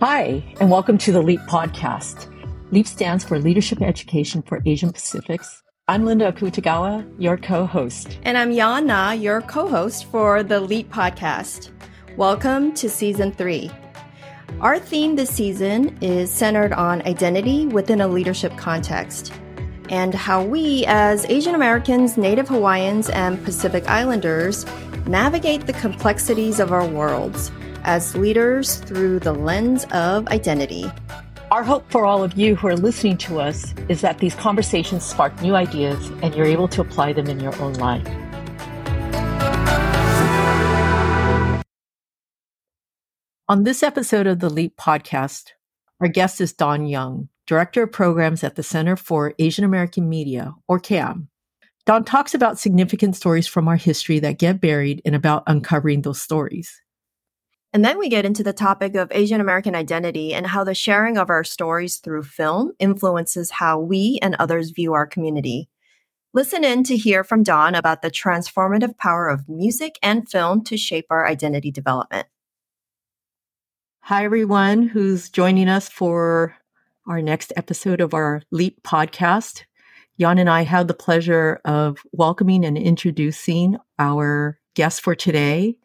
[0.00, 2.30] Hi, and welcome to the LEAP podcast.
[2.70, 5.62] LEAP stands for Leadership Education for Asian Pacifics.
[5.88, 8.18] I'm Linda Akutagawa, your co-host.
[8.22, 11.70] And I'm Yon Na, your co-host for the LEAP podcast.
[12.16, 13.70] Welcome to season three.
[14.60, 19.32] Our theme this season is centered on identity within a leadership context
[19.90, 24.66] and how we, as Asian Americans, Native Hawaiians, and Pacific Islanders,
[25.06, 27.50] navigate the complexities of our worlds
[27.84, 30.90] as leaders through the lens of identity.
[31.50, 35.04] Our hope for all of you who are listening to us is that these conversations
[35.04, 38.06] spark new ideas and you're able to apply them in your own life.
[43.48, 45.52] On this episode of the LEAP podcast,
[46.00, 50.54] our guest is Don Young, Director of Programs at the Center for Asian American Media,
[50.66, 51.28] or CAAM.
[51.84, 56.20] Don talks about significant stories from our history that get buried and about uncovering those
[56.20, 56.82] stories.
[57.72, 61.16] And then we get into the topic of Asian American identity and how the sharing
[61.18, 65.68] of our stories through film influences how we and others view our community.
[66.34, 70.76] Listen in to hear from Don about the transformative power of music and film to
[70.76, 72.26] shape our identity development.
[74.00, 76.56] Hi, everyone who's joining us for
[77.06, 79.64] our next episode of our LEAP podcast.
[80.16, 85.76] Yon and I have the pleasure of welcoming and introducing our guest for today,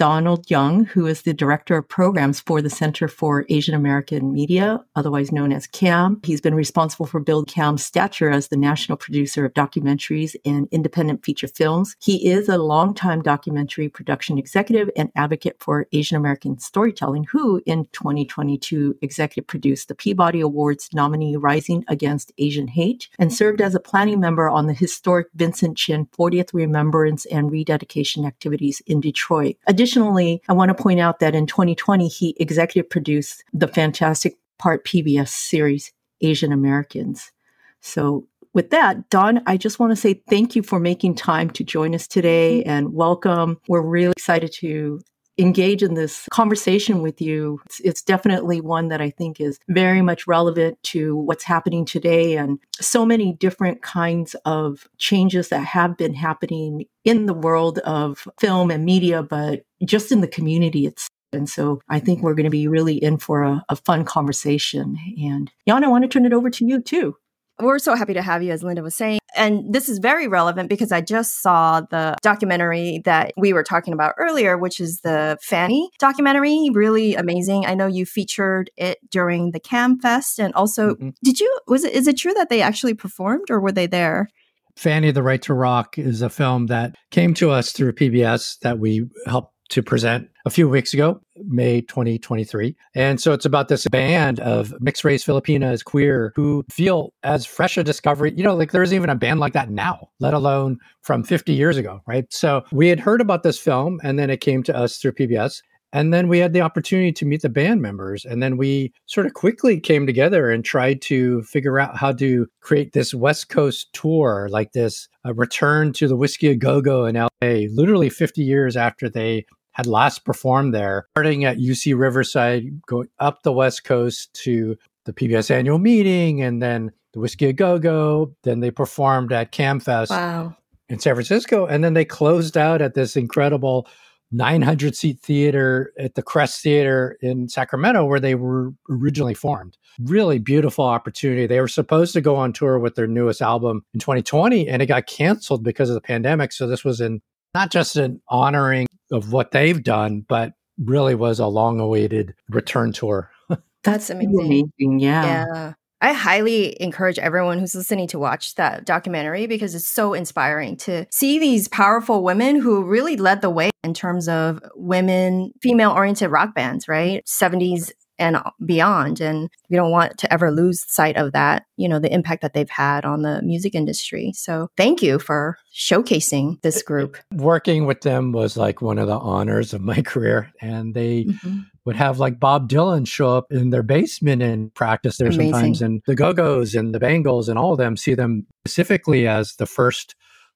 [0.00, 4.82] Donald Young, who is the Director of Programs for the Center for Asian American Media,
[4.96, 6.24] otherwise known as CAAM.
[6.24, 11.22] He's been responsible for building CAAM's stature as the national producer of documentaries and independent
[11.22, 11.96] feature films.
[12.00, 17.84] He is a longtime documentary production executive and advocate for Asian American storytelling, who in
[17.92, 23.80] 2022 executive produced the Peabody Awards nominee Rising Against Asian Hate and served as a
[23.80, 29.56] planning member on the historic Vincent Chin 40th Remembrance and Rededication activities in Detroit.
[29.66, 34.38] Additionally, Additionally, I want to point out that in 2020, he executive produced the fantastic
[34.56, 35.90] part PBS series,
[36.20, 37.32] Asian Americans.
[37.80, 41.64] So with that, Don, I just want to say thank you for making time to
[41.64, 42.70] join us today mm-hmm.
[42.70, 43.60] and welcome.
[43.66, 45.00] We're really excited to
[45.40, 47.60] engage in this conversation with you.
[47.66, 52.36] It's, it's, definitely one that I think is very much relevant to what's happening today
[52.36, 58.26] and so many different kinds of changes that have been happening in the world of
[58.40, 61.10] film and media, but just in the community itself.
[61.32, 64.98] And so I think we're going to be really in for a, a fun conversation.
[65.22, 67.16] And Yon, I want to turn it over to you too.
[67.60, 69.19] We're so happy to have you, as Linda was saying.
[69.36, 73.92] And this is very relevant because I just saw the documentary that we were talking
[73.92, 76.68] about earlier, which is the Fanny documentary.
[76.72, 77.66] Really amazing.
[77.66, 80.38] I know you featured it during the CAAM Fest.
[80.38, 81.10] And also, mm-hmm.
[81.22, 84.28] did you, was it, is it true that they actually performed or were they there?
[84.76, 88.78] Fanny, The Right to Rock is a film that came to us through PBS that
[88.78, 92.76] we helped to present a few weeks ago, May 2023.
[92.94, 97.76] And so it's about this band of mixed race Filipinas, queer, who feel as fresh
[97.76, 98.32] a discovery.
[98.36, 101.52] You know, like there isn't even a band like that now, let alone from 50
[101.52, 102.26] years ago, right?
[102.32, 105.62] So we had heard about this film and then it came to us through PBS.
[105.92, 108.24] And then we had the opportunity to meet the band members.
[108.24, 112.46] And then we sort of quickly came together and tried to figure out how to
[112.60, 117.06] create this West Coast tour, like this uh, return to the Whisky a Go Go
[117.06, 119.46] in LA, literally 50 years after they
[119.80, 124.76] had last performed there, starting at UC Riverside, going up the West Coast to
[125.06, 128.34] the PBS annual meeting, and then the Whisky a Go Go.
[128.42, 130.54] Then they performed at CAAMFest wow.
[130.90, 133.88] in San Francisco, and then they closed out at this incredible
[134.32, 139.76] 900 seat theater at the Crest Theater in Sacramento, where they were originally formed.
[139.98, 141.46] Really beautiful opportunity.
[141.46, 144.86] They were supposed to go on tour with their newest album in 2020, and it
[144.86, 146.52] got canceled because of the pandemic.
[146.52, 147.22] So this was in
[147.54, 152.92] not just an honoring of what they've done, but really was a long awaited return
[152.92, 153.30] tour.
[153.84, 154.40] That's amazing.
[154.40, 154.98] amazing.
[155.00, 155.24] Yeah.
[155.24, 155.72] Yeah.
[156.02, 161.04] I highly encourage everyone who's listening to watch that documentary because it's so inspiring to
[161.10, 166.30] see these powerful women who really led the way in terms of women, female oriented
[166.30, 167.22] rock bands, right?
[167.26, 169.20] 70s and beyond.
[169.20, 172.52] And we don't want to ever lose sight of that, you know, the impact that
[172.52, 174.32] they've had on the music industry.
[174.34, 177.16] So thank you for showcasing this group.
[177.34, 180.52] Working with them was like one of the honors of my career.
[180.60, 181.60] And they mm-hmm.
[181.84, 185.52] would have like Bob Dylan show up in their basement and practice there Amazing.
[185.52, 185.82] sometimes.
[185.82, 189.56] And the Go Go's and the Bangles and all of them see them specifically as
[189.56, 190.14] the first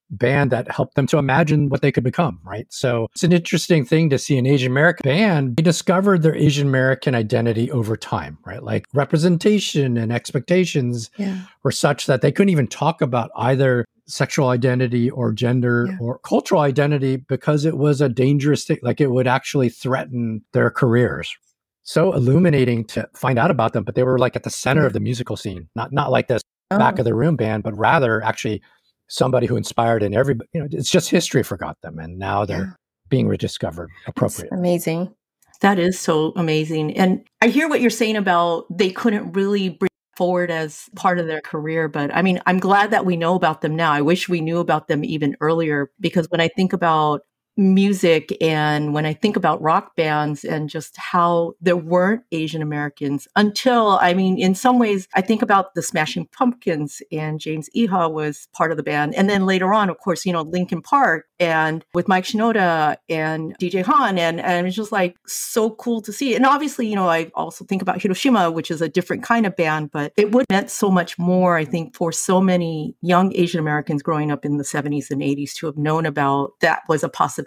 [0.09, 2.67] band that helped them to imagine what they could become, right?
[2.69, 5.57] So it's an interesting thing to see an Asian American band.
[5.57, 8.63] They discovered their Asian American identity over time, right?
[8.63, 11.41] Like representation and expectations yeah.
[11.63, 15.97] were such that they couldn't even talk about either sexual identity or gender yeah.
[15.99, 18.79] or cultural identity because it was a dangerous thing.
[18.83, 21.35] Like it would actually threaten their careers.
[21.83, 24.93] So illuminating to find out about them, but they were like at the center of
[24.93, 26.41] the musical scene, not not like this
[26.71, 26.77] oh.
[26.77, 28.61] back of the room band, but rather actually
[29.07, 30.49] somebody who inspired and everybody.
[30.53, 32.73] You know, it's just history forgot them, and now they're yeah.
[33.09, 33.89] being rediscovered.
[34.07, 35.13] Appropriate, amazing.
[35.61, 39.89] That is so amazing, and I hear what you're saying about they couldn't really bring
[40.15, 41.87] forward as part of their career.
[41.87, 43.91] But I mean, I'm glad that we know about them now.
[43.91, 47.21] I wish we knew about them even earlier because when I think about
[47.57, 53.27] music and when I think about rock bands and just how there weren't Asian Americans
[53.35, 58.11] until, I mean, in some ways, I think about the Smashing Pumpkins and James Iha
[58.11, 59.15] was part of the band.
[59.15, 63.57] And then later on, of course, you know, Linkin Park and with Mike Shinoda and
[63.57, 64.17] DJ Hahn.
[64.17, 66.35] And, and it's just like so cool to see.
[66.35, 69.55] And obviously, you know, I also think about Hiroshima, which is a different kind of
[69.55, 73.59] band, but it would meant so much more, I think, for so many young Asian
[73.59, 77.09] Americans growing up in the 70s and 80s to have known about that was a
[77.09, 77.44] possibility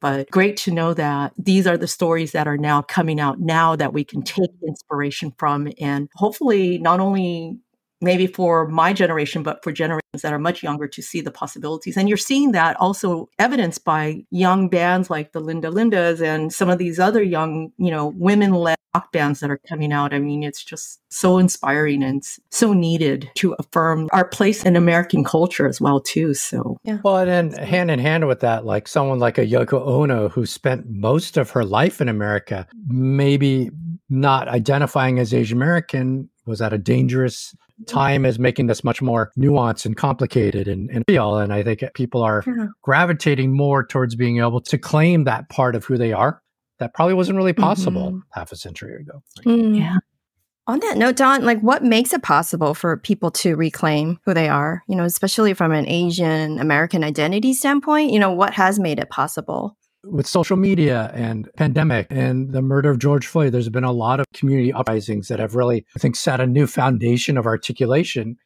[0.00, 3.76] but great to know that these are the stories that are now coming out now
[3.76, 7.58] that we can take inspiration from and hopefully not only
[8.00, 11.96] maybe for my generation, but for generations that are much younger to see the possibilities.
[11.96, 16.70] And you're seeing that also evidenced by young bands like the Linda Lindas and some
[16.70, 20.12] of these other young, you know, women led rock bands that are coming out.
[20.12, 25.22] I mean, it's just so inspiring and so needed to affirm our place in American
[25.22, 26.34] culture as well, too.
[26.34, 26.98] So, yeah.
[27.04, 30.46] Well, and then hand in hand with that, like someone like a Yoko Ono who
[30.46, 33.70] spent most of her life in America, maybe
[34.08, 37.54] not identifying as Asian American was at a dangerous
[37.86, 41.38] time is making this much more nuanced and complicated and, and real.
[41.38, 42.66] And I think people are yeah.
[42.82, 46.42] gravitating more towards being able to claim that part of who they are
[46.78, 48.18] that probably wasn't really possible mm-hmm.
[48.32, 49.22] half a century ago.
[49.44, 49.78] Mm.
[49.78, 49.96] Yeah.
[50.66, 54.48] On that note, Don, like what makes it possible for people to reclaim who they
[54.48, 58.98] are, you know, especially from an Asian American identity standpoint, you know, what has made
[58.98, 59.76] it possible?
[60.04, 64.18] With social media and pandemic and the murder of George Floyd, there's been a lot
[64.18, 68.38] of community uprisings that have really, I think, set a new foundation of articulation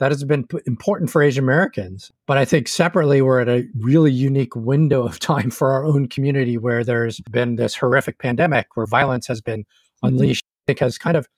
[0.00, 2.10] that has been important for Asian Americans.
[2.26, 6.08] But I think separately, we're at a really unique window of time for our own
[6.08, 10.08] community where there's been this horrific pandemic where violence has been mm-hmm.
[10.08, 10.44] unleashed.
[10.44, 11.28] I think has kind of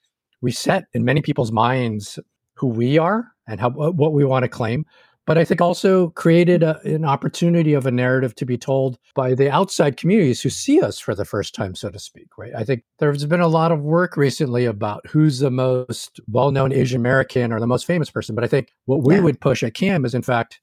[0.41, 2.19] reset in many people's minds
[2.55, 4.85] who we are and how, what we want to claim
[5.25, 9.33] but I think also created a, an opportunity of a narrative to be told by
[9.33, 12.51] the outside communities who see us for the first time, so to speak, right?
[12.55, 16.73] I think there's been a lot of work recently about who's the most well known
[16.73, 18.35] Asian American or the most famous person.
[18.35, 19.21] But I think what we yeah.
[19.21, 20.59] would push at CAAM is, in fact,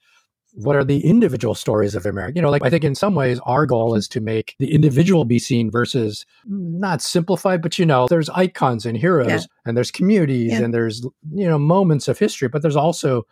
[0.55, 2.35] what are the individual stories of America?
[2.37, 5.25] You know, like I think in some ways our goal is to make the individual
[5.25, 9.41] be seen versus not simplified, but you know, there's icons and heroes yeah.
[9.65, 10.63] and there's communities yeah.
[10.63, 11.03] and there's,
[11.33, 13.27] you know, moments of history, but there's also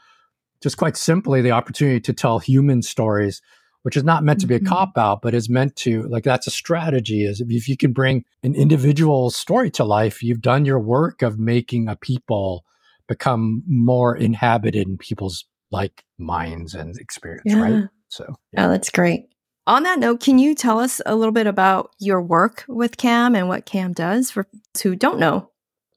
[0.63, 3.41] just quite simply the opportunity to tell human stories
[3.83, 4.69] which is not meant to be a mm-hmm.
[4.69, 8.25] cop out but is meant to like that's a strategy is if you can bring
[8.43, 12.65] an individual story to life you've done your work of making a people
[13.07, 17.61] become more inhabited in people's like minds and experience yeah.
[17.61, 18.67] right so yeah.
[18.67, 19.27] oh that's great
[19.67, 23.37] on that note can you tell us a little bit about your work with CAAM
[23.37, 25.51] and what CAAM does for those who don't know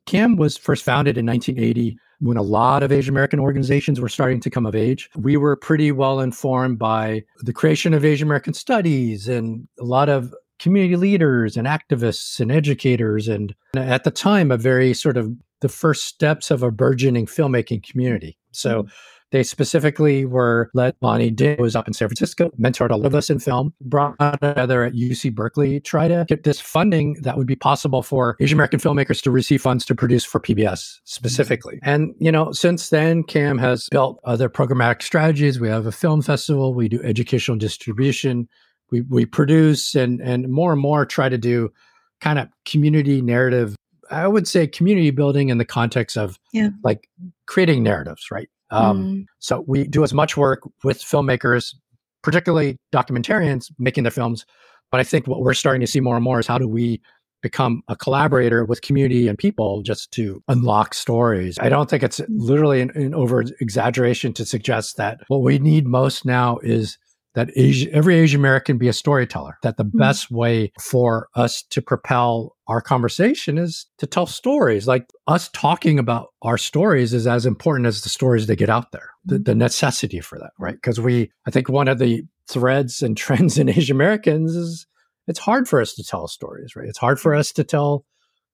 [0.07, 4.39] CAAM was first founded in 1980 when a lot of Asian American organizations were starting
[4.39, 5.09] to come of age.
[5.15, 10.07] We were pretty well informed by the creation of Asian American studies and a lot
[10.07, 13.27] of community leaders and activists and educators.
[13.27, 17.83] And at the time, a very sort of the first steps of a burgeoning filmmaking
[17.83, 18.37] community.
[18.51, 18.91] So mm-hmm.
[19.31, 23.29] They specifically were led Lonnie who was up in San Francisco, mentored all of us
[23.29, 27.55] in film, brought together at UC Berkeley, try to get this funding that would be
[27.55, 31.75] possible for Asian American filmmakers to receive funds to produce for PBS specifically.
[31.75, 31.89] Mm-hmm.
[31.89, 35.59] And, you know, since then, CAAM has built other programmatic strategies.
[35.59, 38.49] We have a film festival, we do educational distribution,
[38.91, 41.71] we, we produce and, and more and more try to do
[42.19, 43.75] kind of community narrative
[44.11, 46.69] I would say community building in the context of yeah.
[46.83, 47.07] like
[47.45, 48.49] creating narratives, right?
[48.71, 49.25] Um, mm.
[49.39, 51.75] So we do as much work with filmmakers,
[52.23, 54.45] particularly documentarians making their films.
[54.91, 57.01] But I think what we're starting to see more and more is how do we
[57.41, 61.57] become a collaborator with community and people just to unlock stories.
[61.59, 65.87] I don't think it's literally an, an over exaggeration to suggest that what we need
[65.87, 66.97] most now is
[67.33, 69.97] that Asia, every Asian American be a storyteller, that the mm-hmm.
[69.97, 74.87] best way for us to propel our conversation is to tell stories.
[74.87, 78.91] Like us talking about our stories is as important as the stories that get out
[78.91, 80.75] there, the, the necessity for that, right?
[80.75, 84.87] Because we, I think one of the threads and trends in Asian Americans is
[85.27, 86.87] it's hard for us to tell stories, right?
[86.87, 88.05] It's hard for us to tell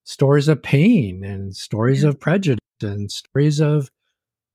[0.04, 2.10] stories of pain and stories yeah.
[2.10, 3.90] of prejudice and stories of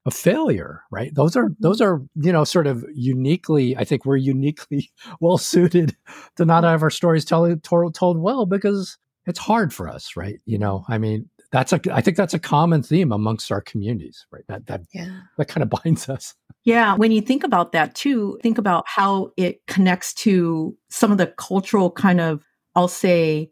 [0.06, 1.14] a failure, right?
[1.16, 2.04] Those are those mm-hmm.
[2.04, 3.76] are you know sort of uniquely.
[3.78, 5.96] I think we're uniquely well suited
[6.38, 10.40] to not have our stories told told well because it's hard for us, right?
[10.46, 14.26] You know, I mean, that's a I think that's a common theme amongst our communities,
[14.32, 14.44] right?
[14.48, 15.22] That that yeah.
[15.38, 16.36] that kind of binds us.
[16.66, 21.18] Yeah, when you think about that too, think about how it connects to some of
[21.18, 22.44] the cultural kind of
[22.76, 23.52] I'll say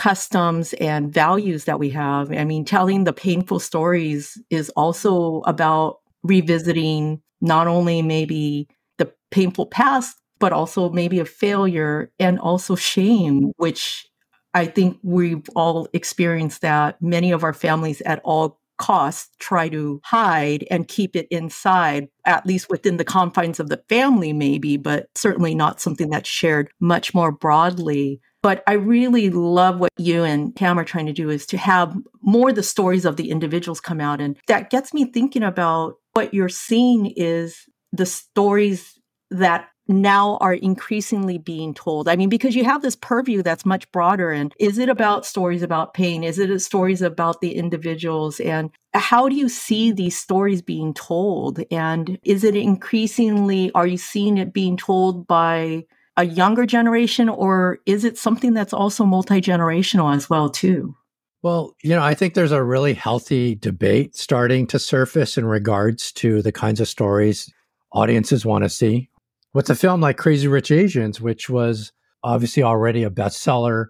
[0.00, 2.32] customs and values that we have.
[2.32, 8.66] I mean, telling the painful stories is also about revisiting not only maybe
[8.96, 14.06] the painful past, but also maybe a failure and also shame, which
[14.54, 20.00] I think we've all experienced that many of our families at all costs try to
[20.02, 25.08] hide and keep it inside, at least within the confines of the family, maybe, but
[25.14, 28.18] certainly not something that's shared much more broadly.
[28.42, 31.94] But I really love what you and CAAM are trying to do is to have
[32.22, 34.20] more the stories of the individuals come out.
[34.20, 38.98] And that gets me thinking about what you're seeing is the stories
[39.30, 42.08] that now are increasingly being told.
[42.08, 44.30] I mean, because you have this purview that's much broader.
[44.30, 46.22] And is it about stories about pain?
[46.22, 48.40] Is it stories about the individuals?
[48.40, 51.60] And how do you see these stories being told?
[51.70, 55.84] And is it increasingly, are you seeing it being told by
[56.20, 60.94] a younger generation or is it something that's also multi-generational as well too?
[61.42, 66.12] Well you know i think there's a really healthy debate starting to surface in regards
[66.12, 67.50] to the kinds of stories
[67.92, 69.08] audiences want to see.
[69.52, 73.86] With a film like crazy rich asians which was obviously already a bestseller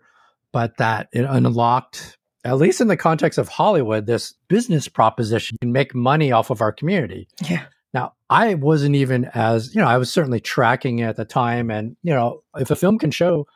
[0.53, 5.73] but that it unlocked at least in the context of hollywood this business proposition can
[5.73, 7.27] make money off of our community.
[7.43, 11.25] Yeah now, I wasn't even as, you know, I was certainly tracking it at the
[11.25, 11.70] time.
[11.70, 13.47] And, you know, if a film can show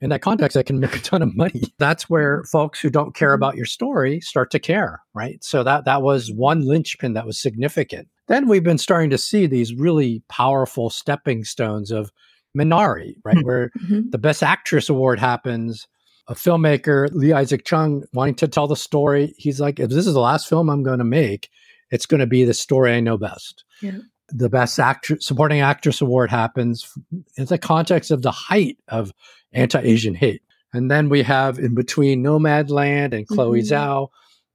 [0.00, 1.62] in that context, that can make a ton of money.
[1.78, 5.42] That's where folks who don't care about your story start to care, right?
[5.44, 8.08] So that that was one linchpin that was significant.
[8.28, 12.10] Then we've been starting to see these really powerful stepping stones of
[12.56, 13.36] Minari, right?
[13.36, 13.46] Mm-hmm.
[13.46, 14.10] Where mm-hmm.
[14.10, 15.86] the Best Actress award happens.
[16.28, 19.34] A filmmaker, Lee Isaac Chung, wanting to tell the story.
[19.38, 21.50] He's like, if this is the last film I'm going to make,
[21.92, 23.64] it's going to be the story I know best.
[23.80, 23.98] Yeah.
[24.30, 26.92] The best actor, supporting actress award happens
[27.36, 29.12] in the context of the height of
[29.52, 30.42] anti-Asian hate.
[30.72, 33.72] And then we have in between Nomadland and Chloe mm-hmm.
[33.72, 34.08] Zhao.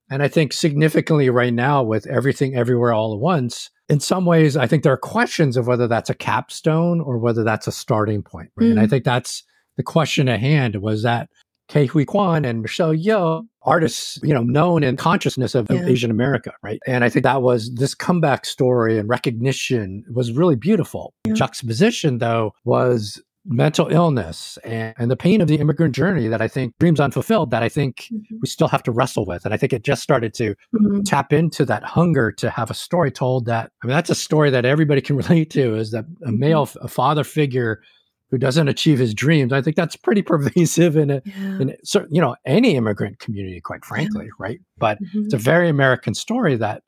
[0.09, 4.57] And I think significantly right now with everything everywhere all at once, in some ways,
[4.57, 8.23] I think there are questions of whether that's a capstone or whether that's a starting
[8.23, 8.49] point.
[8.55, 8.67] Right?
[8.67, 8.71] Mm.
[8.71, 8.89] And I mm.
[8.89, 9.43] think that's
[9.75, 11.29] the question at hand was that
[11.69, 15.77] Ke Huy Quan and Michelle Yeoh, artists, you know, known in consciousness of, yeah.
[15.77, 16.79] of, Asian America, right?
[16.87, 21.13] And I think that was this comeback story and recognition was really beautiful.
[21.25, 21.33] Yeah.
[21.33, 26.49] Juxtaposition, though, was mental illness and, and, the pain of the immigrant journey that I
[26.49, 28.35] think dreams unfulfilled that I think mm-hmm.
[28.41, 29.45] we still have to wrestle with.
[29.45, 31.03] And I think it just started to mm-hmm.
[31.03, 34.49] tap into that hunger to have a story told that, I mean, that's a story
[34.49, 36.39] that everybody can relate to is that a mm-hmm.
[36.39, 37.81] male, a father figure
[38.29, 39.53] who doesn't achieve his dreams.
[39.53, 41.59] I think that's pretty pervasive in a, yeah.
[41.59, 44.31] in a, you know, any immigrant community, quite frankly, yeah.
[44.39, 44.59] right?
[44.77, 45.25] But mm-hmm.
[45.25, 46.83] it's a very American story that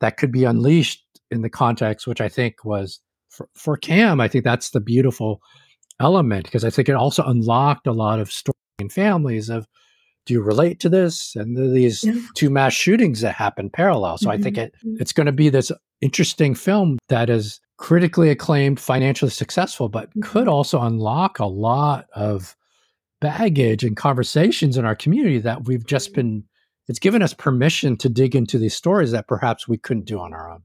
[0.00, 4.20] that could be unleashed in the context, which I think was for, for CAAM.
[4.20, 5.40] I think that's the beautiful
[6.00, 9.66] element because I think it also unlocked a lot of story in families of
[10.26, 12.14] do you relate to this and these yeah.
[12.34, 14.38] two mass shootings that happen parallel so mm-hmm.
[14.38, 14.96] i think it mm-hmm.
[15.00, 20.22] it's going to be this interesting film that is critically acclaimed, financially successful, but mm-hmm.
[20.22, 22.56] could also unlock a lot of
[23.20, 26.20] baggage and conversations in our community that we've just mm-hmm.
[26.20, 26.44] been,
[26.88, 30.32] it's given us permission to dig into these stories that perhaps we couldn't do on
[30.32, 30.62] our own.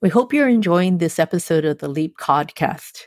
[0.00, 3.02] We hope you're enjoying this episode of the Leap Podcast.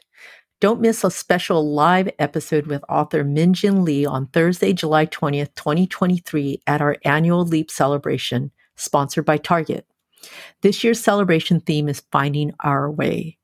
[0.61, 5.53] Don't miss a special live episode with author Min Jin Lee on Thursday, July 20th,
[5.55, 9.85] 2023, at our annual Leap celebration, sponsored by Target.
[10.61, 13.37] This year's celebration theme is Finding Our Way.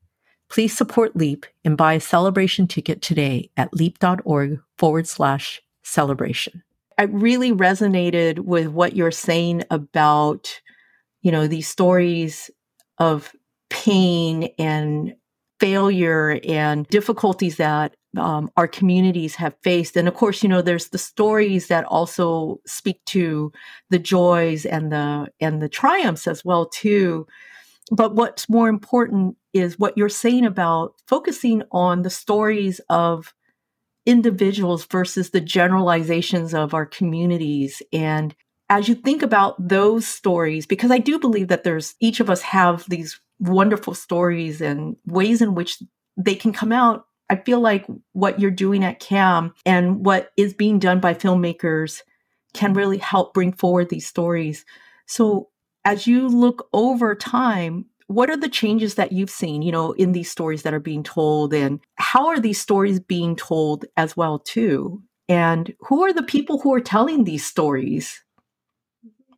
[0.48, 6.62] Please support LEAP and buy a celebration ticket today at leap.org forward slash celebration.
[6.98, 10.60] I really resonated with what you're saying about,
[11.22, 12.50] you know, these stories
[12.98, 13.32] of
[13.70, 15.14] pain and
[15.58, 19.96] failure and difficulties that um, our communities have faced.
[19.96, 23.52] And of course, you know, there's the stories that also speak to
[23.90, 27.26] the joys and the and the triumphs as well too.
[27.90, 33.34] But what's more important is what you're saying about focusing on the stories of
[34.06, 38.34] individuals versus the generalizations of our communities and
[38.68, 42.42] as you think about those stories because i do believe that there's each of us
[42.42, 45.80] have these wonderful stories and ways in which
[46.16, 50.52] they can come out I feel like what you're doing at CAAM and what is
[50.52, 52.02] being done by filmmakers
[52.52, 52.78] can mm-hmm.
[52.78, 54.64] really help bring forward these stories.
[55.06, 55.48] So,
[55.84, 60.12] as you look over time, what are the changes that you've seen, you know, in
[60.12, 64.38] these stories that are being told and how are these stories being told as well
[64.38, 65.02] too?
[65.28, 68.22] And who are the people who are telling these stories?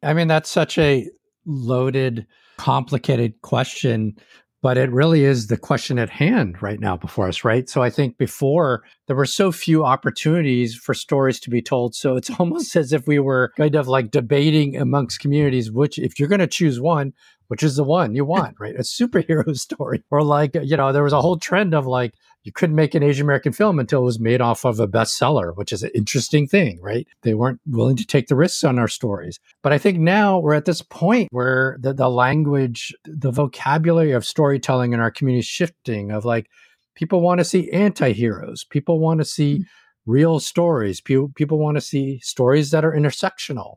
[0.03, 1.09] I mean, that's such a
[1.47, 2.27] loaded,
[2.57, 4.17] complicated question
[4.65, 7.69] but it really is the question at hand right now before us, right?
[7.69, 11.95] So I think before there were so few opportunities for stories to be told.
[11.95, 16.19] So it's almost as if we were kind of like debating amongst communities, which, if
[16.19, 17.13] you're going to choose one,
[17.49, 18.75] which is the one you want, right?
[18.75, 20.03] A superhero story.
[20.11, 22.15] Or like, you know, there was a whole trend of like,
[22.45, 25.57] you couldn't make an Asian American film until it was made off of a bestseller,
[25.57, 27.09] which is an interesting thing, right?
[27.23, 29.41] They weren't willing to take the risks on our stories.
[29.63, 34.27] But I think now we're at this point where the, the language, the vocabulary of
[34.27, 36.51] storytelling in our community is shifting of like,
[36.95, 38.65] people want to see anti-heroes.
[38.65, 40.11] People want to see mm-hmm.
[40.13, 41.01] real stories.
[41.01, 43.77] People, people want to see stories that are intersectional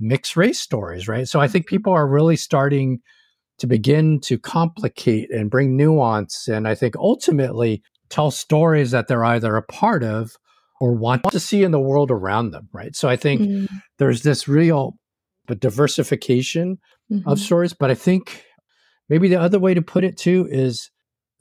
[0.00, 1.28] mixed race stories, right?
[1.28, 1.76] So I think mm-hmm.
[1.76, 3.00] people are really starting
[3.58, 6.48] to begin to complicate and bring nuance.
[6.48, 10.32] And I think ultimately tell stories that they're either a part of
[10.80, 12.96] or want to see in the world around them, right?
[12.96, 13.68] So I think mm.
[13.98, 14.94] there's this real
[15.46, 16.78] but diversification
[17.10, 17.28] mm-hmm.
[17.28, 17.72] of stories.
[17.72, 18.44] But I think
[19.08, 20.90] maybe the other way to put it too is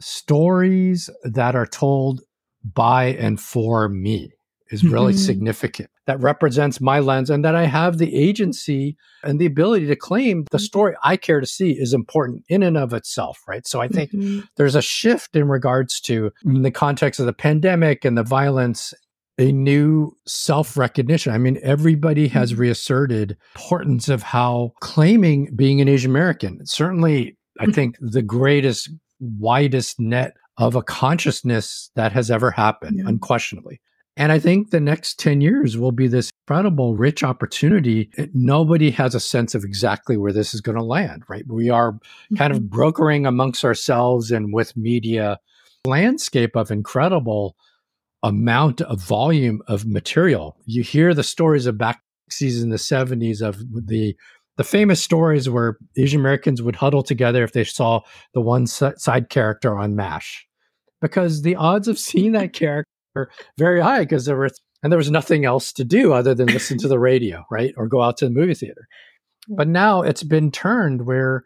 [0.01, 2.21] stories that are told
[2.63, 4.31] by and for me
[4.71, 5.21] is really mm-hmm.
[5.21, 5.89] significant.
[6.09, 10.45] That represents my lens and that I have the agency and the ability to claim
[10.49, 10.63] the mm-hmm.
[10.63, 13.67] story I care to see is important in and of itself, right?
[13.67, 14.39] So I think mm-hmm.
[14.57, 18.91] there's a shift in regards to in the context of the pandemic and the violence
[19.37, 21.31] a new self recognition.
[21.31, 22.61] I mean, everybody has mm-hmm.
[22.61, 27.71] reasserted importance of how claiming being an Asian American, certainly, I mm-hmm.
[27.73, 28.89] think the greatest,
[29.19, 33.07] widest net of a consciousness that has ever happened, yeah.
[33.07, 33.79] unquestionably.
[34.19, 38.09] And I think the next 10 years will be this incredible, rich opportunity.
[38.33, 41.45] Nobody has a sense of exactly where this is going to land, right?
[41.47, 41.97] We are
[42.37, 42.67] kind of mm-hmm.
[42.67, 45.39] brokering amongst ourselves and with media
[45.85, 47.55] landscape of incredible
[48.21, 50.57] amount of volume of material.
[50.65, 54.15] You hear the stories of back season in the 70s of the
[54.57, 58.01] the famous stories where Asian Americans would huddle together if they saw
[58.33, 60.45] the one side character on MASH.
[60.99, 62.89] Because the odds of seeing that character
[63.57, 64.49] very high because there were
[64.81, 67.87] and there was nothing else to do other than listen to the radio, right, or
[67.87, 68.87] go out to the movie theater.
[69.49, 71.43] But now it's been turned where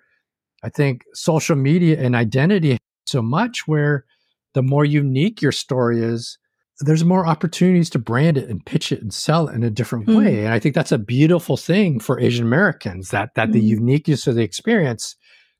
[0.64, 4.06] I think social media and identity so much where
[4.54, 6.38] the more unique your story is,
[6.80, 10.08] there's more opportunities to brand it and pitch it and sell it in a different
[10.08, 10.18] mm.
[10.18, 10.46] way.
[10.46, 13.54] And I think that's a beautiful thing for Asian Americans that that mm.
[13.54, 15.16] the uniqueness of the experience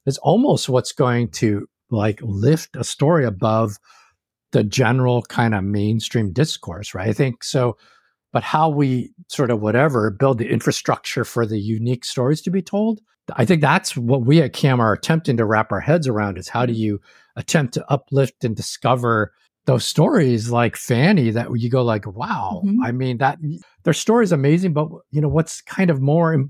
[0.06, 3.78] is almost what's going to like lift a story above
[4.54, 7.10] the general kind of mainstream discourse, right?
[7.10, 7.78] I think so.
[8.32, 12.62] But how we sort of whatever build the infrastructure for the unique stories to be
[12.62, 13.02] told,
[13.36, 16.50] I think that's what we at CAAM are attempting to wrap our heads around is
[16.50, 17.00] how do you
[17.36, 19.34] attempt to uplift and discover
[19.66, 22.84] those stories like Fanny that you go like, wow, mm-hmm.
[22.84, 23.38] I mean that
[23.84, 26.46] their story is amazing, but you know what's kind of more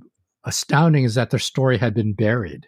[0.46, 2.68] astounding is that their story had been buried.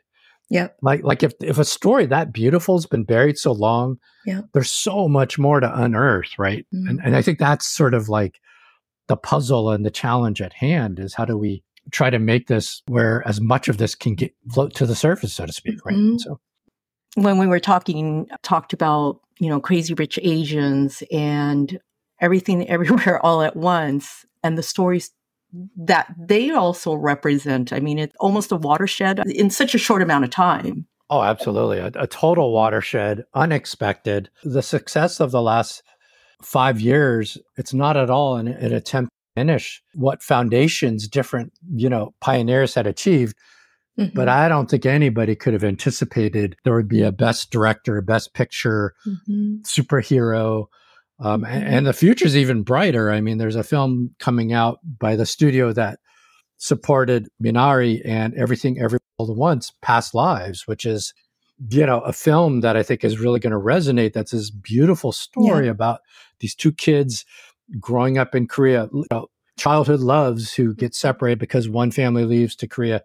[0.50, 0.68] Yeah.
[0.82, 4.42] Like like if if a story that beautiful has been buried so long, yeah.
[4.54, 6.66] there's so much more to unearth, right?
[6.74, 6.88] Mm-hmm.
[6.90, 8.40] And and I think that's sort of like
[9.08, 12.82] the puzzle and the challenge at hand is how do we try to make this
[12.88, 15.96] where as much of this can get float to the surface, so to speak, right?
[15.96, 16.18] Mm-hmm.
[16.18, 16.40] So
[17.16, 21.80] when we were talking talked about, you know, crazy rich Asians and
[22.22, 25.12] everything everywhere all at once and the stories
[25.78, 27.72] that they also represent.
[27.72, 30.88] I mean, it's almost a watershed in such a short amount of time.
[31.10, 31.78] Oh, absolutely.
[31.78, 34.30] A, a, total watershed, unexpected.
[34.44, 35.84] The success of the last
[36.42, 41.90] five years, it's not at all an, an attempt to finish what foundations different, you
[41.90, 43.36] know, pioneers had achieved.
[44.00, 44.16] Mm-hmm.
[44.16, 48.34] But I don't think anybody could have anticipated there would be a best director, best
[48.34, 49.58] picture, mm-hmm.
[49.64, 50.66] superhero,
[51.20, 51.74] um, and, mm-hmm.
[51.74, 53.12] and, the future's even brighter.
[53.12, 56.00] I mean, there's a film coming out by the studio that
[56.58, 61.14] supported Minari and Everything Every All at Once, Past Lives, which is,
[61.70, 64.14] you know, a film that I think is really going to resonate.
[64.14, 65.72] That's this beautiful story yeah.
[65.72, 66.02] about
[66.40, 67.26] these two kids
[67.80, 72.56] growing up in Korea, you know, childhood loves who get separated because one family leaves
[72.58, 73.04] to Korea.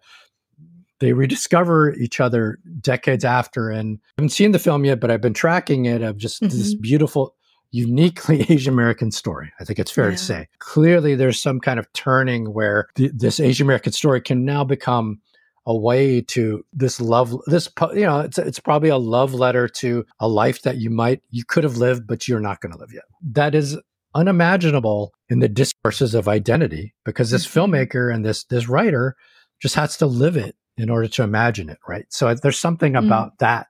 [0.99, 3.69] They rediscover each other decades after.
[3.69, 6.55] And I haven't seen the film yet, but I've been tracking it of just mm-hmm.
[6.55, 7.35] this beautiful
[7.71, 9.51] uniquely Asian American story.
[9.59, 10.11] I think it's fair yeah.
[10.11, 10.47] to say.
[10.59, 15.21] Clearly, there's some kind of turning where th- this Asian American story can now become
[15.67, 20.03] a way to this love this you know it's it's probably a love letter to
[20.19, 22.91] a life that you might you could have lived but you're not going to live
[22.91, 23.77] yet that is
[24.15, 27.75] unimaginable in the discourses of identity because this mm-hmm.
[27.75, 29.15] filmmaker and this this writer
[29.61, 32.05] just has to live it in order to imagine it, right?
[32.09, 33.05] So there's something mm.
[33.05, 33.67] about that,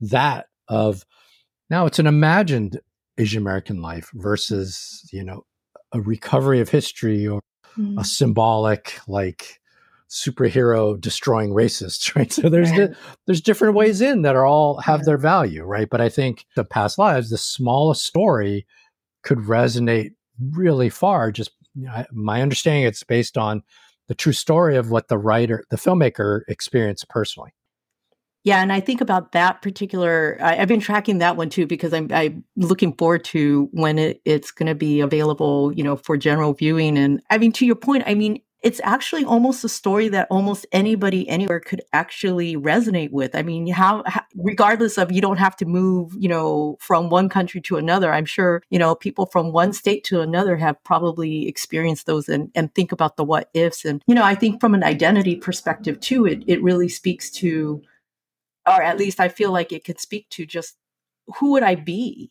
[0.00, 1.04] that of
[1.70, 2.80] now it's an imagined
[3.18, 5.44] Asian American life versus, you know,
[5.92, 7.40] a recovery of history or
[7.76, 7.98] mm.
[8.00, 9.60] a symbolic like
[10.08, 12.32] superhero destroying racists, right?
[12.32, 12.94] So there's di-
[13.26, 15.06] there's different ways in that are all have yeah.
[15.06, 15.88] their value, right?
[15.88, 18.66] But I think the past lives, the smallest story
[19.22, 20.10] could resonate
[20.50, 21.30] really far.
[21.32, 23.62] Just you know, my understanding, it's based on
[24.08, 27.52] the true story of what the writer, the filmmaker experienced personally.
[28.44, 30.36] Yeah, and I think about that particular.
[30.40, 34.20] I, have been tracking that one too because I'm, I'm looking forward to when it,
[34.24, 36.98] it's going to be available, you know, for general viewing.
[36.98, 40.66] And I mean, to your point, I mean, it's actually almost a story that almost
[40.70, 43.34] anybody anywhere could actually resonate with.
[43.34, 47.28] I mean, how, how, regardless of you don't have to move, you know, from one
[47.28, 48.12] country to another.
[48.12, 52.50] I'm sure, you know, people from one state to another have probably experienced those and,
[52.54, 53.84] and think about the what ifs.
[53.84, 57.82] And, you know, I think from an identity perspective too, it, it really speaks to,
[58.66, 60.76] or at least I feel like it could speak to just
[61.38, 62.30] who would I be?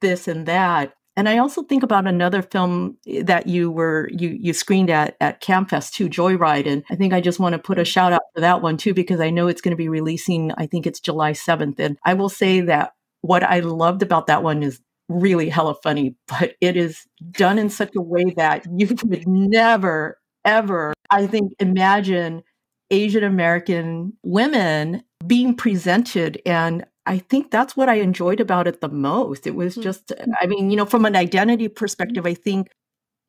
[0.00, 4.30] This and that and I also think about another film eh, that you were you
[4.30, 7.78] you screened at at CAAMFest too, Joyride, and I think I just want to put
[7.78, 10.52] a shout out for that one too because I know it's going to be releasing.
[10.56, 14.42] I think it's July seventh, and I will say that what I loved about that
[14.42, 18.88] one is really hella funny, but it is done in such a way that you
[19.04, 22.42] would never ever, I think, imagine
[22.90, 28.88] Asian American women being presented and I think that's what I enjoyed about it the
[28.88, 29.46] most.
[29.46, 29.82] It was mm.
[29.82, 32.68] just, I mean, you know, from an identity perspective, I think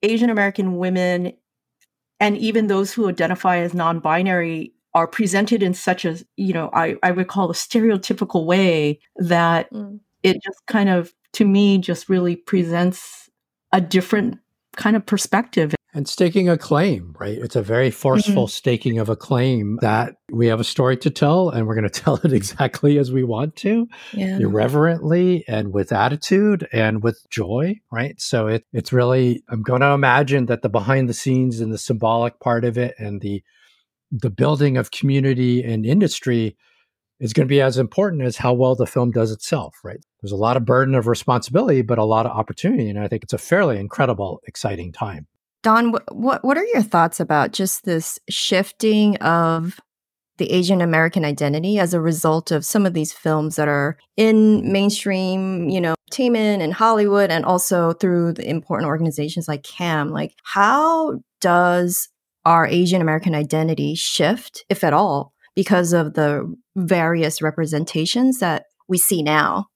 [0.03, 1.33] Asian American women
[2.19, 6.69] and even those who identify as non binary are presented in such a, you know,
[6.71, 9.99] I, I would call a stereotypical way that mm.
[10.21, 13.29] it just kind of, to me, just really presents
[13.71, 14.37] a different
[14.75, 17.37] kind of perspective and staking a claim, right?
[17.37, 18.49] It's a very forceful mm-hmm.
[18.49, 22.01] staking of a claim that we have a story to tell and we're going to
[22.01, 24.39] tell it exactly as we want to, yeah.
[24.39, 28.19] irreverently and with attitude and with joy, right?
[28.19, 31.77] So it, it's really, I'm going to imagine that the behind the scenes and the
[31.77, 33.43] symbolic part of it and the,
[34.11, 36.57] the building of community and industry
[37.19, 39.99] is going to be as important as how well the film does itself, right?
[40.21, 42.89] There's a lot of burden of responsibility, but a lot of opportunity.
[42.89, 45.27] And I think it's a fairly incredible, exciting time.
[45.63, 49.79] Don, what what are your thoughts about just this shifting of
[50.37, 54.71] the Asian American identity as a result of some of these films that are in
[54.71, 60.11] mainstream, you know, entertainment and Hollywood, and also through the important organizations like CAAM?
[60.11, 62.09] Like, how does
[62.45, 68.97] our Asian American identity shift, if at all, because of the various representations that we
[68.97, 69.67] see now?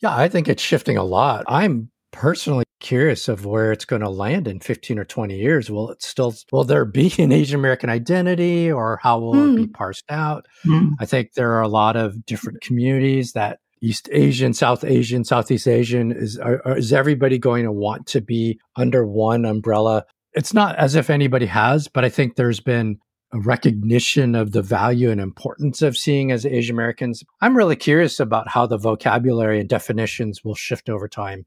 [0.00, 1.44] Yeah, I think it's shifting a lot.
[1.46, 5.70] I'm personally curious of where it's going to land in 15 or 20 years.
[5.70, 9.52] Will it still, will there be an Asian American identity or how will mm.
[9.52, 9.72] it be hmm.
[9.72, 10.46] parsed out?
[10.64, 10.92] Mm.
[11.00, 15.68] I think there are a lot of different communities that East Asian, South Asian, Southeast
[15.68, 20.04] Asian is, are, is everybody going to want to be under one umbrella?
[20.32, 22.98] It's not as if anybody has, but I think there's been
[23.32, 27.22] a recognition of the value and importance of seeing as Asian Americans.
[27.40, 31.44] I'm really curious about how the vocabulary and definitions will shift over time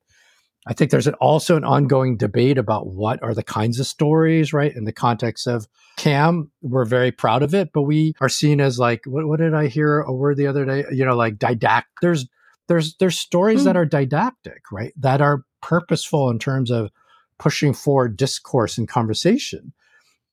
[0.67, 4.53] I think there's an, also an ongoing debate about what are the kinds of stories,
[4.53, 4.75] right?
[4.75, 5.67] In the context of
[5.97, 9.53] CAAM, we're very proud of it, but we are seen as like, what, what did
[9.53, 10.83] I hear a word the other day?
[10.91, 11.89] You know, like didactic.
[12.01, 12.27] There's,
[12.67, 13.65] there's, there's stories mm.
[13.65, 14.93] that are didactic, right?
[14.97, 16.91] That are purposeful in terms of
[17.37, 19.73] pushing forward discourse and conversation.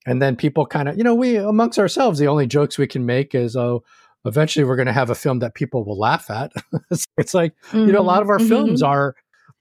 [0.07, 3.07] And then people kind of, you know, we amongst ourselves, the only jokes we can
[3.07, 3.85] make is, oh,
[4.25, 6.53] eventually we're going to have a film that people will laugh at.
[7.17, 7.87] it's like, mm-hmm.
[7.87, 8.49] you know, a lot of our mm-hmm.
[8.49, 9.17] films are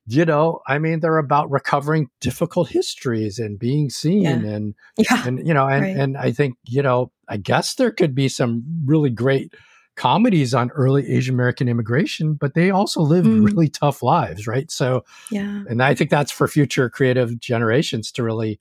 [0.08, 4.32] you know, I mean, they're about recovering difficult histories and being seen yeah.
[4.32, 5.28] and, yeah.
[5.28, 5.98] and, you know, and, right.
[5.98, 9.54] and I think, you know, I guess there could be some really great
[9.96, 13.46] comedies on early Asian American immigration, but they also lived mm.
[13.46, 14.46] really tough lives.
[14.46, 14.70] Right.
[14.70, 15.64] So, yeah.
[15.68, 18.60] And I think that's for future creative generations to really,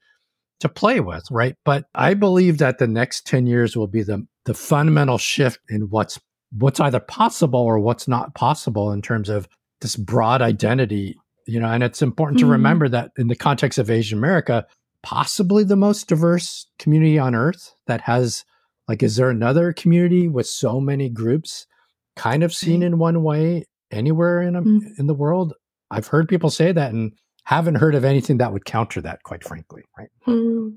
[0.61, 1.27] to play with.
[1.31, 1.57] Right.
[1.65, 5.91] But I believe that the next 10 years will be the, the fundamental shift in
[5.91, 6.19] what's,
[6.53, 9.49] what's either possible or what's not possible in terms of
[9.81, 12.49] this broad identity you know, and it's important mm-hmm.
[12.49, 14.67] to remember that in the context of Asian America,
[15.03, 18.45] possibly the most diverse community on earth that has
[18.89, 21.67] like is there another community with so many groups
[22.17, 24.89] kind of seen in one way anywhere in a, mm-hmm.
[24.99, 25.55] in the world?
[25.91, 27.13] I've heard people say that and
[27.45, 30.09] haven't heard of anything that would counter that quite frankly, right?
[30.27, 30.75] Mm.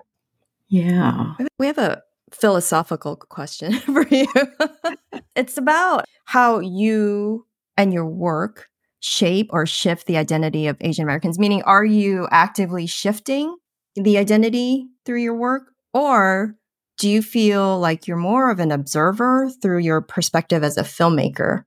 [0.68, 1.34] Yeah.
[1.58, 4.28] We have a philosophical question for you.
[5.36, 7.46] it's about how you
[7.78, 8.68] and your work
[9.08, 11.40] shape or shift the identity of Asian Americans?
[11.40, 13.56] Meaning, are you actively shifting
[13.96, 15.64] the identity through your work?
[15.94, 16.56] Or
[16.98, 21.64] do you feel like you're more of an observer through your perspective as a filmmaker?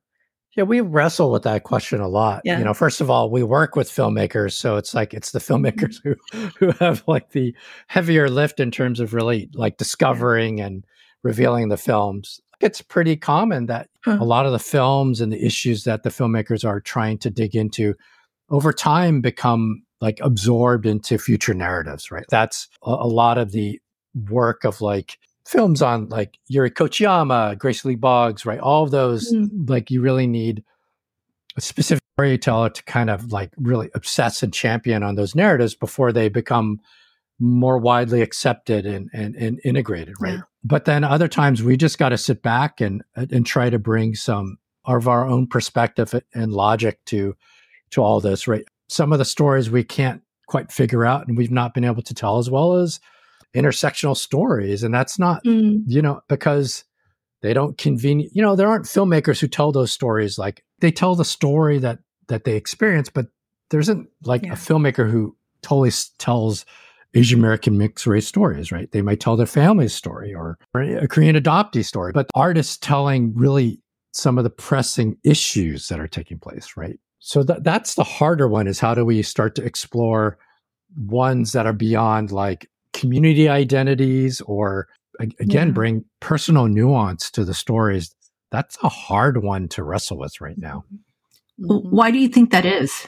[0.55, 2.41] Yeah, we wrestle with that question a lot.
[2.43, 2.59] Yeah.
[2.59, 6.01] You know, first of all, we work with filmmakers, so it's like it's the filmmakers
[6.05, 6.47] mm-hmm.
[6.59, 7.55] who who have like the
[7.87, 10.83] heavier lift in terms of really like discovering and
[11.23, 12.41] revealing the films.
[12.61, 14.17] It's pretty common that huh.
[14.19, 17.55] a lot of the films and the issues that the filmmakers are trying to dig
[17.55, 17.95] into
[18.49, 22.25] over time become like absorbed into future narratives, right?
[22.29, 23.79] That's a, a lot of the
[24.29, 28.59] work of like films on like Yuri Kochiyama, Grace Lee Boggs, right?
[28.59, 29.69] All of those, mm.
[29.69, 30.63] like you really need
[31.57, 36.11] a specific storyteller to kind of like really obsess and champion on those narratives before
[36.11, 36.79] they become
[37.41, 40.35] more widely accepted and, and, and integrated, right?
[40.35, 40.41] Yeah.
[40.63, 44.13] But then other times we just got to sit back and and try to bring
[44.13, 47.35] some of our own perspective and logic to
[47.89, 48.63] to all this, right?
[48.89, 52.13] Some of the stories we can't quite figure out and we've not been able to
[52.13, 52.99] tell as well as
[53.55, 54.83] intersectional stories.
[54.83, 55.81] And that's not, mm.
[55.87, 56.83] you know, because
[57.41, 61.15] they don't convenient, you know, there aren't filmmakers who tell those stories like they tell
[61.15, 63.27] the story that that they experience, but
[63.71, 64.53] there isn't like yeah.
[64.53, 66.65] a filmmaker who totally tells
[67.13, 68.91] Asian American mixed race stories, right?
[68.91, 73.33] They might tell their family's story or, or a Korean adoptee story, but artists telling
[73.35, 73.81] really
[74.13, 76.99] some of the pressing issues that are taking place, right?
[77.19, 80.37] So that that's the harder one is how do we start to explore
[80.97, 84.87] ones that are beyond like community identities or
[85.19, 85.73] again yeah.
[85.73, 88.13] bring personal nuance to the stories
[88.51, 90.83] that's a hard one to wrestle with right now
[91.57, 93.07] why do you think that is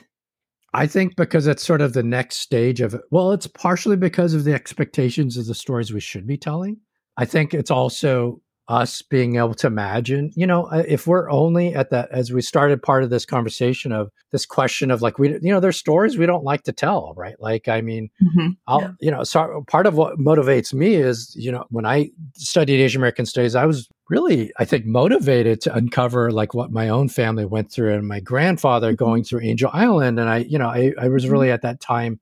[0.74, 4.34] i think because it's sort of the next stage of it well it's partially because
[4.34, 6.78] of the expectations of the stories we should be telling
[7.18, 11.76] i think it's also us being able to imagine, you know, uh, if we're only
[11.76, 15.30] at that, as we started part of this conversation of this question of like, we,
[15.30, 17.36] you know, there's stories we don't like to tell, right?
[17.40, 18.52] Like, I mean, mm-hmm.
[18.68, 18.92] I'll, yeah.
[19.02, 23.02] you know, so part of what motivates me is, you know, when I studied Asian
[23.02, 27.46] American studies, I was really, I think, motivated to uncover like what my own family
[27.46, 29.04] went through and my grandfather mm-hmm.
[29.04, 30.20] going through Angel Island.
[30.20, 31.32] And I, you know, I, I was mm-hmm.
[31.32, 32.20] really at that time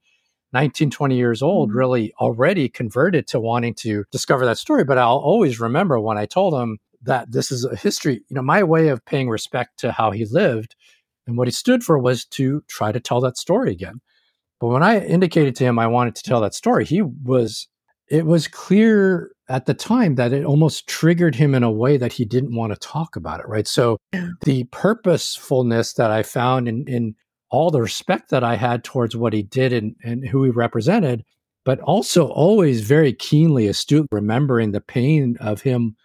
[0.54, 1.78] 19, 20 years old, mm-hmm.
[1.78, 4.84] really already converted to wanting to discover that story.
[4.84, 8.44] But I'll always remember when I told him that this is a history, you know,
[8.44, 10.76] my way of paying respect to how he lived
[11.26, 14.02] and what he stood for was to try to tell that story again.
[14.60, 17.68] But when I indicated to him I wanted to tell that story, he was,
[18.08, 22.14] it was clear at the time that it almost triggered him in a way that
[22.14, 23.48] he didn't want to talk about it.
[23.48, 23.68] Right.
[23.68, 23.98] So
[24.46, 27.16] the purposefulness that I found in, in
[27.50, 31.26] all the respect that I had towards what he did and, and who he represented,
[31.66, 35.98] but also always very keenly astute, remembering the pain of him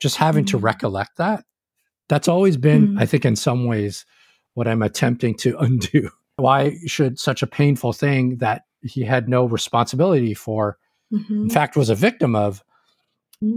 [0.00, 0.56] just having mm-hmm.
[0.56, 1.44] to recollect that.
[2.08, 2.98] That's always been, mm-hmm.
[2.98, 4.06] I think, in some ways,
[4.54, 6.08] what I'm attempting to undo.
[6.36, 10.78] Why should such a painful thing that he had no responsibility for,
[11.12, 11.42] mm-hmm.
[11.42, 12.64] in fact, was a victim of.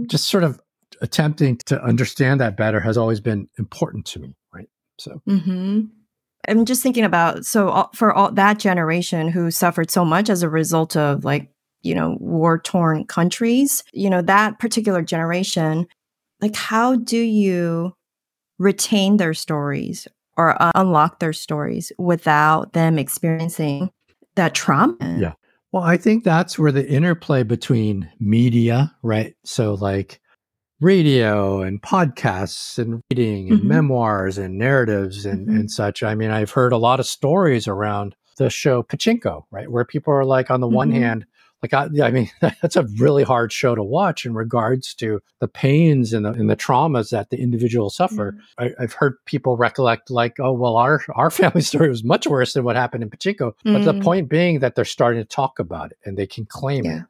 [0.06, 0.60] Just sort of
[1.00, 4.68] attempting to understand that better has always been important to me, right?
[4.98, 5.20] So.
[5.28, 5.82] Mm-hmm.
[6.48, 10.48] I'm just thinking about so for all that generation who suffered so much as a
[10.48, 11.50] result of like
[11.82, 15.86] you know war torn countries, you know that particular generation,
[16.40, 17.94] like how do you
[18.58, 23.90] retain their stories or uh, unlock their stories without them experiencing
[24.34, 25.16] that trauma?
[25.18, 25.32] Yeah.
[25.74, 29.34] Well, I think that's where the interplay between media, right?
[29.44, 30.20] So like
[30.80, 33.68] radio and podcasts and reading and mm-hmm.
[33.68, 35.56] memoirs and narratives and, mm-hmm.
[35.56, 36.04] and such.
[36.04, 39.68] I mean, I've heard a lot of stories around the show Pachinko, right?
[39.68, 40.76] Where people are like, on the mm-hmm.
[40.76, 41.26] one hand,
[41.64, 45.48] like I, I, mean, that's a really hard show to watch in regards to the
[45.48, 48.32] pains and the, and the traumas that the individual suffer.
[48.58, 48.64] Mm-hmm.
[48.78, 52.52] I, have heard people recollect like, oh, well, our our family story was much worse
[52.52, 53.54] than what happened in Pachinko.
[53.64, 54.02] But the mm.
[54.02, 56.98] point being that they're starting to talk about it and they can claim yeah.
[56.98, 57.02] it.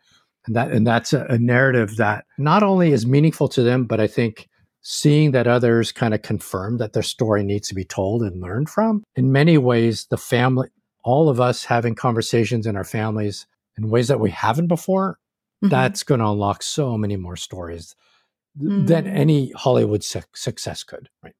[0.47, 3.99] And that and that's a, a narrative that not only is meaningful to them, but
[3.99, 4.49] I think
[4.83, 8.69] seeing that others kind of confirm that their story needs to be told and learned
[8.69, 9.03] from.
[9.17, 10.69] In many ways, the family,
[11.03, 15.19] all of us having conversations in our families in ways that we haven't before,
[15.63, 15.69] mm-hmm.
[15.69, 17.95] that's going to unlock so many more stories
[18.61, 18.87] mm-hmm.
[18.87, 21.09] than any Hollywood su- success could.
[21.23, 21.35] Right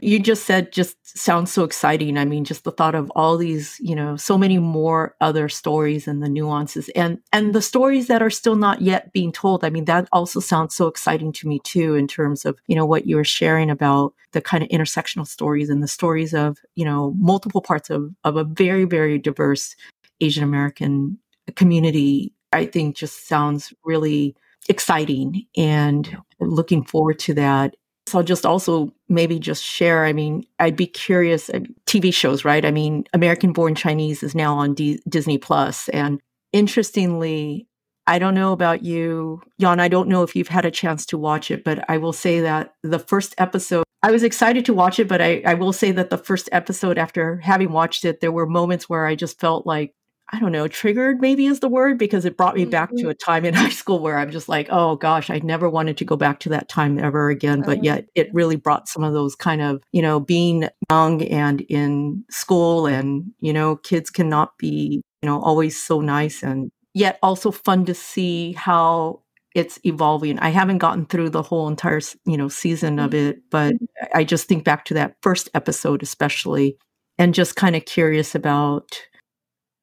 [0.00, 2.18] you just said just sounds so exciting.
[2.18, 6.08] I mean, just the thought of all these, you know, so many more other stories
[6.08, 9.64] and the nuances and and the stories that are still not yet being told.
[9.64, 12.84] I mean, that also sounds so exciting to me too in terms of, you know,
[12.84, 16.84] what you were sharing about the kind of intersectional stories and the stories of, you
[16.84, 19.76] know, multiple parts of of a very very diverse
[20.20, 21.18] Asian American
[21.52, 22.32] community.
[22.52, 24.36] I think just sounds really
[24.68, 27.74] exciting and looking forward to that
[28.06, 30.04] so I'll just also maybe just share.
[30.04, 31.48] I mean, I'd be curious.
[31.48, 32.64] Uh, TV shows, right?
[32.64, 36.20] I mean, American Born Chinese is now on D- Disney Plus, and
[36.52, 37.66] interestingly,
[38.06, 39.80] I don't know about you, Yon.
[39.80, 42.40] I don't know if you've had a chance to watch it, but I will say
[42.40, 45.90] that the first episode, I was excited to watch it, but I, I will say
[45.92, 49.66] that the first episode, after having watched it, there were moments where I just felt
[49.66, 49.94] like,
[50.34, 53.10] I don't know, triggered maybe is the word because it brought me back to mm-hmm.
[53.10, 56.04] a time in high school where I'm just like, oh gosh, I never wanted to
[56.04, 57.60] go back to that time ever again.
[57.60, 57.84] But uh-huh.
[57.84, 62.24] yet it really brought some of those kind of, you know, being young and in
[62.30, 67.52] school and, you know, kids cannot be, you know, always so nice and yet also
[67.52, 69.20] fun to see how
[69.54, 70.40] it's evolving.
[70.40, 73.28] I haven't gotten through the whole entire, you know, season of mm-hmm.
[73.28, 73.74] it, but
[74.12, 76.76] I just think back to that first episode especially
[77.18, 79.00] and just kind of curious about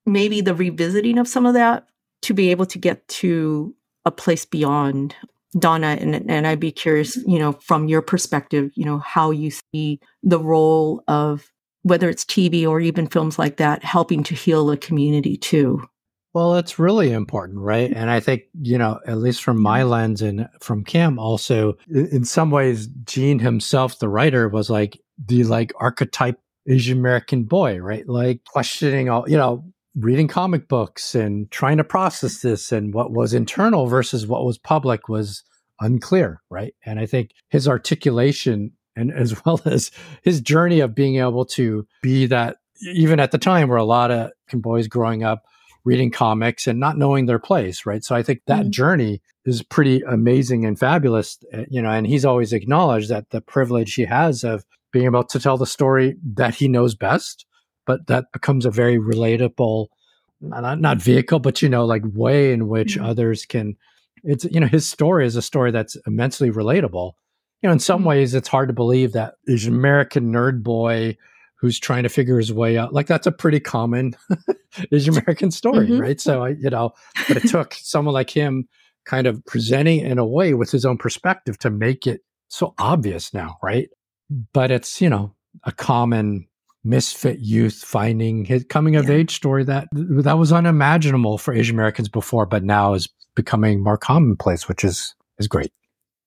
[0.05, 1.87] maybe the revisiting of some of that
[2.23, 5.15] to be able to get to a place beyond
[5.57, 7.29] Donna and and I'd be curious, mm-hmm.
[7.29, 11.51] you know, from your perspective, you know, how you see the role of
[11.83, 15.83] whether it's TV or even films like that helping to heal a community too.
[16.33, 17.91] Well, it's really important, right?
[17.91, 19.89] And I think, you know, at least from my mm-hmm.
[19.89, 25.43] lens and from CAAM also, in some ways, Gene himself, the writer, was like the
[25.43, 28.07] like archetype Asian American boy, right?
[28.07, 33.11] Like questioning all, you know, reading comic books and trying to process this and what
[33.11, 35.43] was internal versus what was public was
[35.79, 36.73] unclear, right?
[36.85, 39.91] And I think his articulation and as well as
[40.23, 42.57] his journey of being able to be that
[42.93, 45.43] even at the time where a lot of boys growing up
[45.83, 48.03] reading comics and not knowing their place, right?
[48.03, 48.71] So I think that mm-hmm.
[48.71, 53.41] journey is pretty amazing and fabulous, eh, you know, and he's always acknowledged that the
[53.41, 57.45] privilege he has of being able to tell the story that he knows best,
[57.85, 59.87] but that becomes a very relatable,
[60.39, 63.05] not, not vehicle, but, you know, like way in which mm-hmm.
[63.05, 63.75] others can,
[64.23, 67.13] it's, you know, his story is a story that's immensely relatable.
[67.61, 68.09] You know, in some mm-hmm.
[68.09, 71.17] ways, it's hard to believe that Asian American nerd boy
[71.61, 72.91] who's trying to figure his way out.
[72.91, 74.15] Like that's a pretty common
[74.91, 75.99] Asian American story, mm-hmm.
[75.99, 76.19] right?
[76.19, 76.91] So I, you know,
[77.27, 78.67] but it took someone like him
[79.05, 83.31] kind of presenting in a way with his own perspective to make it so obvious
[83.31, 83.89] now, right?
[84.53, 86.47] But it's, you know, a common
[86.83, 89.15] misfit youth finding his coming of yeah.
[89.15, 93.97] age story that that was unimaginable for Asian Americans before, but now is becoming more
[93.97, 95.71] commonplace, which is is great.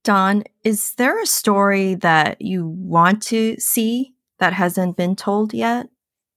[0.05, 5.89] Don, is there a story that you want to see that hasn't been told yet?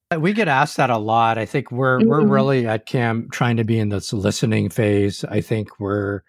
[0.09, 1.37] Uh, we get asked that a lot.
[1.37, 2.07] I think we're mm-hmm.
[2.07, 5.23] we're really at CAAM trying to be in this listening phase.
[5.25, 6.21] I think we're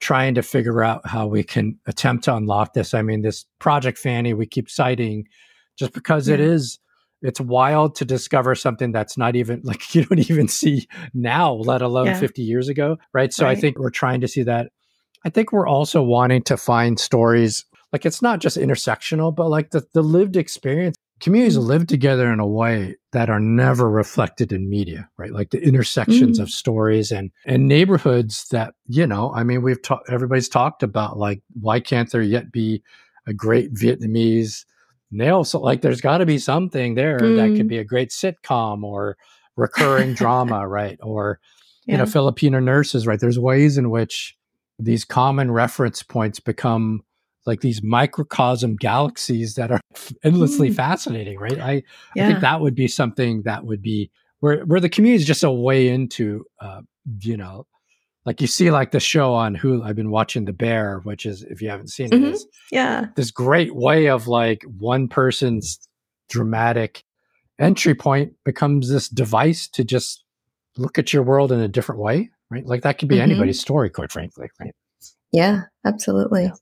[0.00, 2.94] trying to figure out how we can attempt to unlock this.
[2.94, 5.26] I mean, this Project Fanny we keep citing
[5.76, 6.34] just because yeah.
[6.34, 6.78] it is
[7.22, 11.82] it's wild to discover something that's not even like you don't even see now, let
[11.82, 12.18] alone yeah.
[12.18, 12.98] 50 years ago.
[13.12, 13.32] Right.
[13.32, 13.56] So right.
[13.56, 14.70] I think we're trying to see that.
[15.24, 19.70] I think we're also wanting to find stories like it's not just intersectional, but like
[19.70, 21.66] the, the lived experience communities mm-hmm.
[21.66, 26.38] live together in a way that are never reflected in media right like the intersections
[26.38, 26.42] mm.
[26.42, 31.18] of stories and and neighborhoods that you know i mean we've talked everybody's talked about
[31.18, 32.82] like why can't there yet be
[33.26, 34.64] a great vietnamese
[35.10, 37.36] nail so like there's got to be something there mm.
[37.36, 37.70] that could mm.
[37.70, 39.16] be a great sitcom or
[39.56, 41.40] recurring drama right or
[41.86, 41.92] yeah.
[41.92, 44.36] you know filipino nurses right there's ways in which
[44.78, 47.02] these common reference points become
[47.48, 49.80] like these microcosm galaxies that are
[50.22, 50.74] endlessly mm.
[50.74, 51.58] fascinating, right?
[51.58, 51.82] I,
[52.14, 52.24] yeah.
[52.24, 55.42] I think that would be something that would be where where the community is just
[55.42, 56.82] a way into, uh,
[57.22, 57.66] you know,
[58.28, 59.82] like you see like the show on Hulu.
[59.82, 62.26] I've been watching The Bear, which is if you haven't seen mm-hmm.
[62.26, 65.78] it, is yeah, this great way of like one person's
[66.28, 67.04] dramatic
[67.58, 70.24] entry point becomes this device to just
[70.76, 72.66] look at your world in a different way, right?
[72.66, 73.30] Like that could be mm-hmm.
[73.30, 74.74] anybody's story, quite frankly, right?
[75.32, 76.44] Yeah, absolutely.
[76.44, 76.52] Yeah.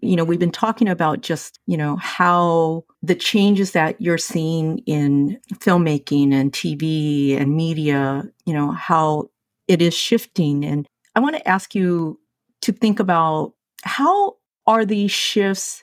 [0.00, 4.80] You know, we've been talking about just, you know, how the changes that you're seeing
[4.80, 9.30] in filmmaking and TV and media, you know, how
[9.68, 10.66] it is shifting.
[10.66, 12.20] And I want to ask you
[12.62, 15.82] to think about how are these shifts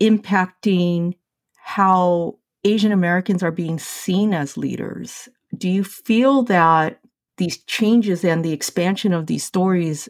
[0.00, 1.14] impacting
[1.56, 5.28] how Asian Americans are being seen as leaders?
[5.56, 7.00] Do you feel that
[7.38, 10.08] these changes and the expansion of these stories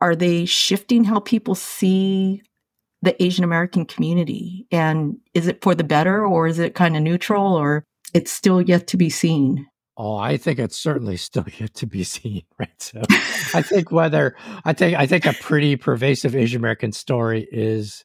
[0.00, 2.42] are they shifting how people see
[3.00, 4.66] the Asian American community?
[4.70, 8.60] And is it for the better or is it kind of neutral or it's still
[8.60, 9.66] yet to be seen?
[9.96, 12.70] Oh, I think it's certainly still yet to be seen, right?
[12.78, 13.02] So
[13.54, 18.04] I think whether I think I think a pretty pervasive Asian American story is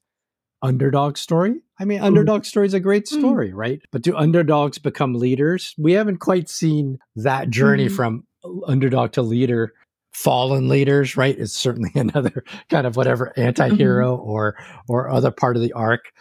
[0.62, 1.62] underdog story.
[1.80, 3.20] I mean, underdog story is a great mm.
[3.20, 3.56] story, mm.
[3.56, 3.82] right?
[3.92, 5.74] But do underdogs become leaders?
[5.78, 7.96] We haven't quite seen that journey mm.
[7.96, 8.26] from
[8.68, 9.74] underdog to leader
[10.12, 11.38] fallen leaders, right?
[11.38, 14.30] Is certainly another kind of whatever anti-hero mm-hmm.
[14.30, 14.56] or
[14.88, 16.12] or other part of the arc.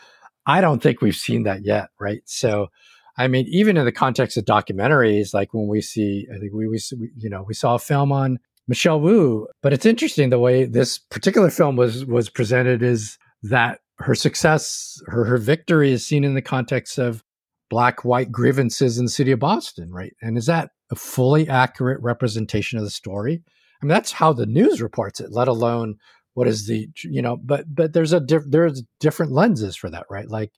[0.46, 2.22] I don't think we've seen that yet, right?
[2.24, 2.68] So
[3.18, 6.68] I mean, even in the context of documentaries, like when we see, I think we,
[6.68, 6.78] we,
[7.16, 8.38] you know, we saw a film on
[8.68, 9.48] Michelle Wu.
[9.60, 15.00] But it's interesting the way this particular film was was presented is that her success,
[15.08, 17.24] her her victory is seen in the context of
[17.70, 20.14] black white grievances in the city of Boston, right?
[20.22, 23.42] And is that a fully accurate representation of the story?
[23.82, 25.96] I mean, that's how the news reports it, let alone
[26.34, 27.36] what is the you know.
[27.36, 30.28] But but there's a diff- there's different lenses for that, right?
[30.28, 30.52] Like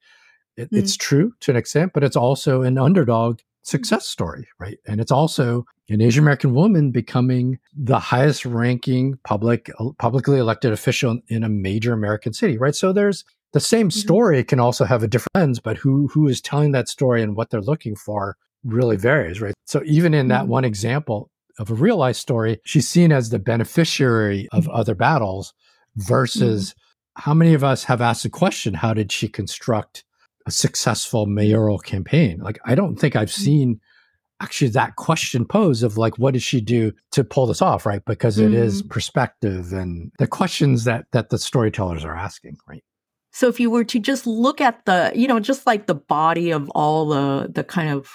[0.60, 4.78] it, mm it's true to an extent, but it's also an underdog success story, right?
[4.86, 11.18] And it's also an Asian American woman becoming the highest ranking public publicly elected official
[11.28, 12.74] in a major American city, right?
[12.74, 13.98] So there's the same mm-hmm.
[13.98, 17.36] story can also have a different lens, but who who is telling that story and
[17.36, 19.54] what they're looking for really varies, right?
[19.66, 20.52] So even in that mm-hmm.
[20.52, 24.76] one example of a real life story, she's seen as the beneficiary of mm-hmm.
[24.76, 25.52] other battles
[25.96, 26.74] versus
[27.16, 30.04] how many of us have asked the question, how did she construct
[30.46, 32.38] a successful mayoral campaign?
[32.40, 33.44] Like I don't think I've mm-hmm.
[33.44, 33.80] seen
[34.42, 38.04] actually that question posed of like what did she do to pull this off right?
[38.04, 38.88] Because it is mm-hmm.
[38.88, 42.82] perspective and the questions that that the storytellers are asking right?
[43.32, 46.50] So if you were to just look at the, you know, just like the body
[46.50, 48.10] of all the the kind of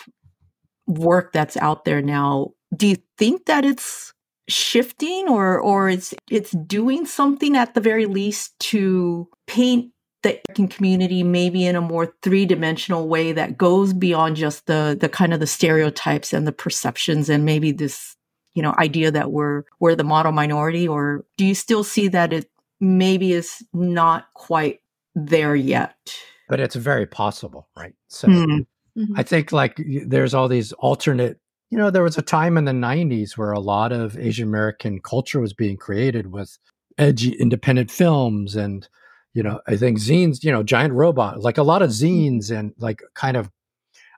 [0.88, 4.14] work that's out there now, do you think that it's
[4.48, 9.92] shifting or or it's it's doing something at the very least to paint
[10.26, 15.08] the American community maybe in a more three-dimensional way that goes beyond just the the
[15.08, 18.16] kind of the stereotypes and the perceptions and maybe this
[18.56, 22.34] you know idea that we're we're the model minority or do you still see that
[22.34, 22.50] it
[22.80, 24.82] maybe is not quite
[25.16, 26.16] there yet.
[26.50, 27.96] But it's very possible, right?
[28.08, 29.14] So mm-hmm.
[29.16, 31.40] I think like there's all these alternate,
[31.72, 35.00] you know, there was a time in the 90s where a lot of Asian American
[35.00, 36.58] culture was being created with
[36.98, 38.88] edgy independent films and
[39.36, 42.06] you know, I think zines, you know, giant robot, like a lot of mm-hmm.
[42.06, 43.52] zines and like kind of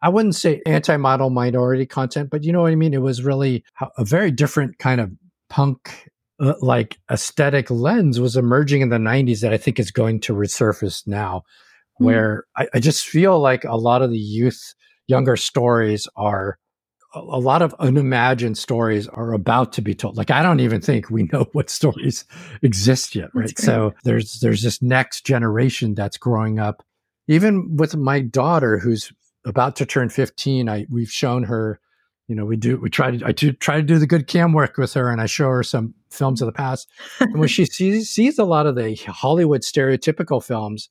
[0.02, 2.94] I wouldn't say anti-model minority content, but you know what I mean?
[2.94, 3.64] It was really
[3.98, 5.12] a very different kind of
[5.50, 6.10] punk
[6.40, 10.34] uh, like aesthetic lens was emerging in the 90s that I think is going to
[10.34, 11.42] resurface now,
[12.00, 12.06] mm.
[12.06, 14.76] where I, I, just feel like a lot of the youth,
[15.08, 16.60] younger stories are
[17.14, 20.18] a, lot of unimagined stories are about to be told.
[20.18, 22.26] Like I don't even think we know what stories
[22.62, 23.58] exist yet, right?
[23.58, 26.84] So there's there's this next generation that's growing up.
[27.28, 29.12] Even with my daughter who's
[29.46, 31.80] about to turn 15, I we've shown her
[32.28, 34.54] you know, we do, we try to, I do try to do the good CAAM
[34.54, 36.90] work with her and I show her some films of the past.
[37.20, 40.90] and when she sees, sees a lot of the Hollywood stereotypical films,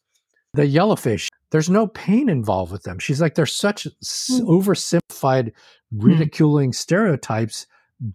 [0.54, 2.98] the yellowface, there's no pain involved with them.
[2.98, 4.40] She's like, they're such mm.
[4.40, 5.52] oversimplified,
[5.92, 6.00] hmm.
[6.00, 6.74] ridiculing mm.
[6.74, 7.66] stereotypes.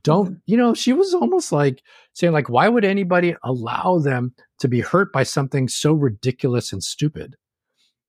[0.04, 0.34] Don't, hmm.
[0.46, 1.82] you know, she was almost like
[2.14, 6.84] saying, like, why would anybody allow them to be hurt by something so ridiculous and
[6.84, 7.36] stupid?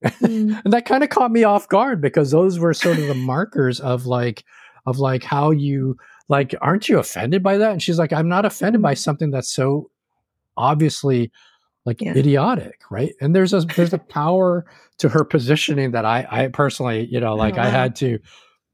[0.04, 0.60] Mm.
[0.64, 3.80] and that kind of caught me off guard because those were sort of the markers
[3.80, 4.44] of like,
[4.84, 5.96] of like how you
[6.28, 8.98] like aren't you offended by that and she's like i'm not offended by mm-hmm.
[8.98, 9.90] something that's so
[10.56, 11.30] obviously
[11.84, 12.16] like yeah.
[12.16, 14.64] idiotic right and there's a there's a power
[14.98, 18.18] to her positioning that i i personally you know like i, I had to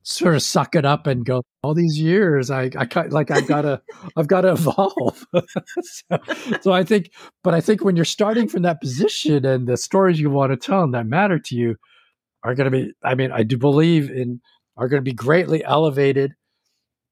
[0.02, 3.62] sort of suck it up and go all these years i i like i've got
[3.62, 3.80] to
[4.16, 5.24] i've got to evolve
[5.82, 6.18] so,
[6.60, 7.10] so, i think
[7.42, 10.56] but i think when you're starting from that position and the stories you want to
[10.56, 11.76] tell and that matter to you
[12.42, 14.40] are going to be i mean i do believe in
[14.78, 16.34] are going to be greatly elevated.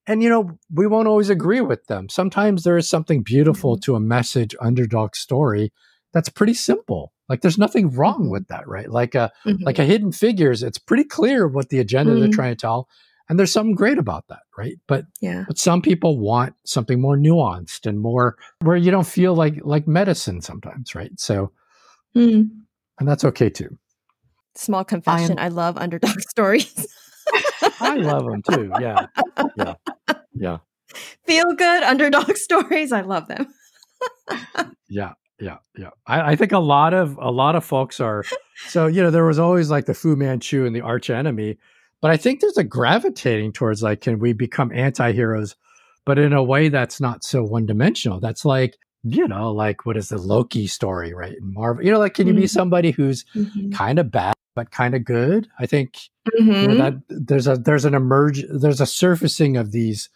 [0.06, 2.08] And, you know, we won't always agree with them.
[2.08, 3.92] Sometimes there is something beautiful mm-hmm.
[3.92, 5.72] to a message underdog story
[6.12, 7.12] that's pretty simple.
[7.28, 8.30] Like there's nothing wrong mm-hmm.
[8.30, 8.90] with that, right?
[8.90, 9.62] Like a mm-hmm.
[9.64, 12.20] like a hidden figures, it's pretty clear what the agenda mm-hmm.
[12.20, 12.88] they're trying to tell.
[13.28, 14.78] And there's something great about that, right?
[14.86, 15.44] But yeah.
[15.46, 19.88] but some people want something more nuanced and more where you don't feel like like
[19.88, 21.10] medicine sometimes, right?
[21.18, 21.52] So
[22.16, 22.48] mm.
[22.98, 23.76] and that's okay too.
[24.54, 26.86] Small confession, I, am, I love underdog stories.
[27.80, 28.72] I love them too.
[28.80, 29.06] Yeah.
[29.56, 29.74] Yeah.
[30.38, 30.58] Yeah.
[31.24, 32.92] Feel good underdog stories.
[32.92, 33.48] I love them.
[34.88, 35.12] yeah.
[35.40, 35.58] Yeah.
[35.76, 35.90] Yeah.
[36.06, 38.24] I, I, think a lot of a lot of folks are
[38.68, 41.58] so, you know, there was always like the Fu Manchu and the arch enemy.
[42.00, 45.56] But I think there's a gravitating towards like, can we become anti-heroes,
[46.04, 48.20] but in a way that's not so one-dimensional.
[48.20, 51.36] That's like, you know, like what is the Loki story, right?
[51.40, 52.42] Marvel, you know, like can you mm-hmm.
[52.42, 53.70] be somebody who's mm-hmm.
[53.70, 55.48] kind of bad but kind of good?
[55.58, 55.96] I think
[56.34, 56.52] Mm-hmm.
[56.52, 56.78] You know, mm-hmm.
[57.08, 60.08] that there's a there's an emerge there's a surfacing of these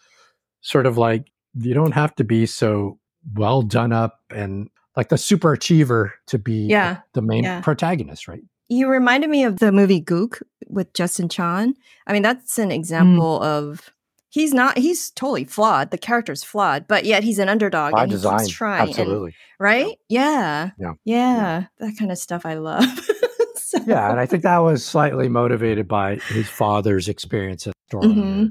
[0.61, 2.99] sort of like you don't have to be so
[3.35, 6.99] well done up and like the super achiever to be yeah.
[7.15, 7.61] the main yeah.
[7.61, 8.43] protagonist, right?
[8.69, 11.75] You reminded me of the movie Gook with Justin Chon.
[12.07, 13.45] I mean, that's an example mm.
[13.45, 13.91] of
[14.29, 15.91] he's not he's totally flawed.
[15.91, 18.41] The character's flawed, but yet he's an underdog By and design.
[18.41, 18.89] he's trying.
[18.89, 19.31] Absolutely.
[19.31, 19.99] And, right?
[20.09, 20.71] Yeah.
[20.79, 20.93] Yeah.
[21.05, 21.37] yeah.
[21.37, 21.65] yeah.
[21.79, 22.85] That kind of stuff I love.
[23.57, 23.79] so.
[23.87, 28.47] Yeah, and I think that was slightly motivated by his father's experience at store mm-hmm.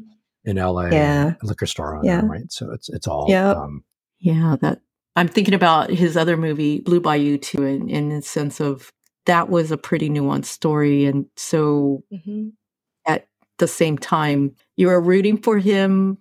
[0.45, 2.21] In LA, yeah, liquor store owner, yeah.
[2.23, 2.51] right?
[2.51, 3.57] So it's it's all, yep.
[3.57, 3.83] um,
[4.19, 4.81] Yeah, that
[5.15, 8.91] I'm thinking about his other movie, Blue Bayou, too, in, in the sense of
[9.25, 11.05] that was a pretty nuanced story.
[11.05, 12.49] And so mm-hmm.
[13.05, 13.27] at
[13.57, 16.19] the same time, you were rooting for him,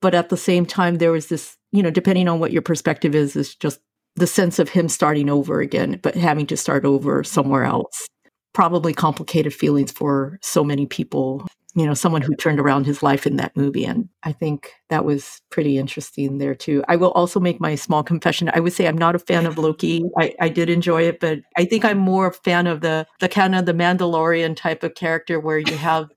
[0.00, 3.14] but at the same time, there was this, you know, depending on what your perspective
[3.14, 3.80] is, is just
[4.16, 8.06] the sense of him starting over again, but having to start over somewhere else.
[8.52, 13.26] Probably complicated feelings for so many people you know, someone who turned around his life
[13.26, 13.84] in that movie.
[13.84, 16.82] And I think that was pretty interesting there too.
[16.88, 18.50] I will also make my small confession.
[18.52, 20.04] I would say I'm not a fan of Loki.
[20.18, 23.28] I, I did enjoy it, but I think I'm more a fan of the the
[23.28, 26.08] kind of the Mandalorian type of character where you have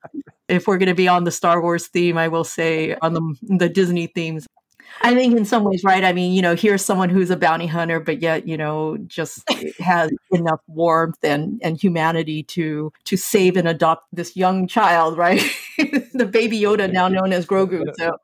[0.50, 3.36] if we're going to be on the Star Wars theme, I will say on the,
[3.58, 4.48] the Disney themes,
[5.02, 6.04] I think in some ways, right?
[6.04, 9.44] I mean, you know, here's someone who's a bounty hunter, but yet, you know, just
[9.80, 15.42] has enough warmth and, and humanity to to save and adopt this young child, right?
[16.14, 17.84] the baby Yoda, now known as Grogu.
[17.98, 18.18] So.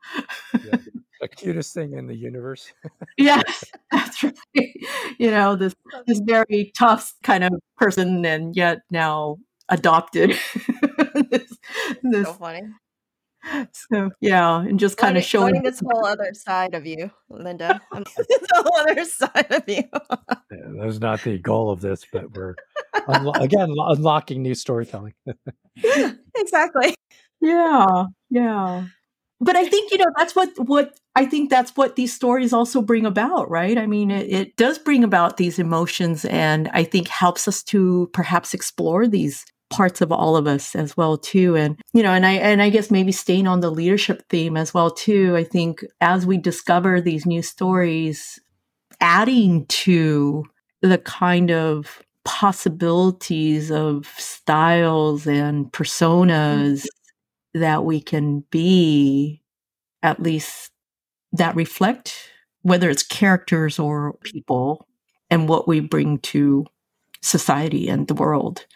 [0.64, 0.76] yeah.
[1.20, 2.72] The cutest thing in the universe.
[3.18, 3.62] yes,
[3.92, 4.34] that's right.
[5.18, 5.74] You know, this
[6.06, 9.36] this very tough kind of person, and yet now
[9.68, 10.30] adopted.
[11.30, 11.58] this,
[12.02, 12.62] this, so funny
[13.72, 17.80] so yeah, and just kind of showing this whole other side of you, Linda.
[17.92, 19.82] Um, this whole other side of you.
[20.50, 22.54] yeah, that's not the goal of this, but we're
[22.94, 25.14] unlo- again unlocking new storytelling.
[26.36, 26.94] exactly.
[27.40, 28.86] Yeah, yeah.
[29.40, 32.82] But I think you know that's what what I think that's what these stories also
[32.82, 33.78] bring about, right?
[33.78, 38.10] I mean, it, it does bring about these emotions, and I think helps us to
[38.12, 41.56] perhaps explore these parts of all of us as well too.
[41.56, 44.72] And you know and i and i guess maybe staying on the leadership theme as
[44.72, 48.38] well too i think as we discover these new stories
[49.00, 50.44] adding to
[50.82, 57.60] the kind of possibilities of styles and personas mm-hmm.
[57.60, 59.42] that we can be
[60.02, 60.70] at least
[61.32, 62.30] that reflect
[62.62, 64.86] whether it's characters or people
[65.30, 66.66] and what we bring to
[67.22, 68.66] society and the world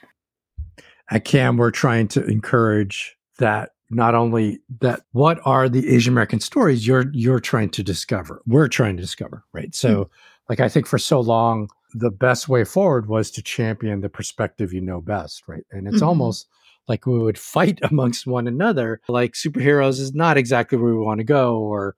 [1.11, 6.41] at CAAM, we're trying to encourage that not only that what are the Asian American
[6.41, 9.75] stories you're you're trying to discover, we're trying to discover, right?
[9.75, 10.13] So, mm-hmm.
[10.49, 14.73] like I think for so long, the best way forward was to champion the perspective
[14.73, 15.65] you know best, right?
[15.71, 16.07] And it's mm-hmm.
[16.07, 16.49] almost
[16.89, 19.01] like we would fight amongst one another.
[19.09, 21.95] Like superheroes is not exactly where we want to go, or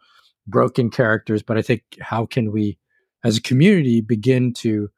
[0.46, 1.42] broken characters.
[1.42, 2.78] But I think how can we,
[3.24, 4.90] as a community, begin to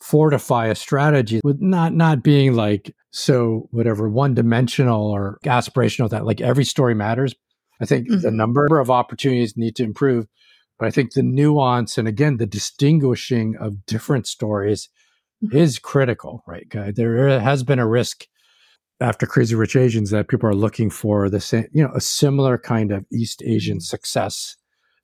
[0.00, 6.24] fortify a strategy with not not being like so whatever one dimensional or aspirational that
[6.24, 7.34] like every story matters
[7.80, 8.20] i think mm-hmm.
[8.20, 10.26] the number of opportunities need to improve
[10.78, 14.88] but i think the nuance and again the distinguishing of different stories
[15.44, 15.56] mm-hmm.
[15.56, 18.26] is critical right there has been a risk
[19.00, 22.56] after crazy rich asians that people are looking for the same you know a similar
[22.56, 24.56] kind of east asian success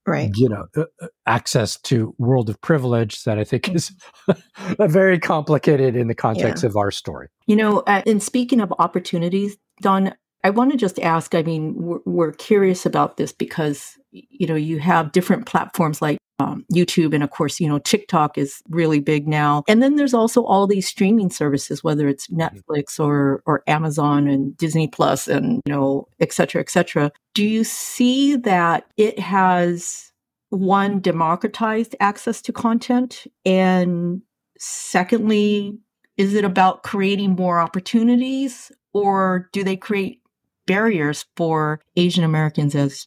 [0.06, 0.30] right.
[0.36, 3.92] you know uh, uh, access to world of privilege that i think is
[4.78, 6.68] very complicated in the context yeah.
[6.68, 7.28] of our story.
[7.46, 11.74] You know uh, in speaking of opportunities don i want to just ask i mean
[11.76, 17.14] we're, we're curious about this because you know you have different platforms like um, YouTube,
[17.14, 19.62] and of course, you know, TikTok is really big now.
[19.68, 22.40] And then there's also all these streaming services, whether it's mm-hmm.
[22.40, 27.12] Netflix or or Amazon and Disney Plus, and you know, et cetera, et cetera.
[27.34, 30.12] Do you see that it has
[30.50, 34.22] one democratized access to content, and
[34.58, 35.78] secondly,
[36.16, 40.20] is it about creating more opportunities, or do they create
[40.66, 43.06] barriers for Asian Americans as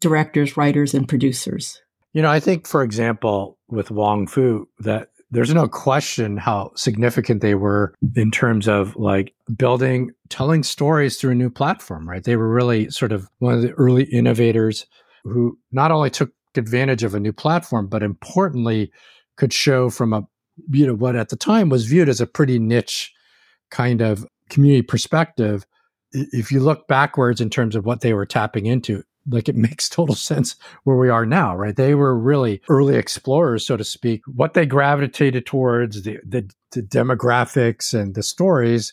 [0.00, 1.82] directors, writers, and producers?
[2.16, 7.42] You know, I think, for example, with Wong Fu, that there's no question how significant
[7.42, 12.24] they were in terms of like building, telling stories through a new platform, right?
[12.24, 14.86] They were really sort of one of the early innovators
[15.24, 18.90] who not only took advantage of a new platform, but importantly,
[19.36, 20.26] could show from a,
[20.70, 23.12] you know, what at the time was viewed as a pretty niche
[23.70, 25.66] kind of community perspective.
[26.12, 29.88] If you look backwards in terms of what they were tapping into, like it makes
[29.88, 31.76] total sense where we are now, right?
[31.76, 34.22] They were really early explorers, so to speak.
[34.26, 38.92] What they gravitated towards, the, the, the demographics and the stories,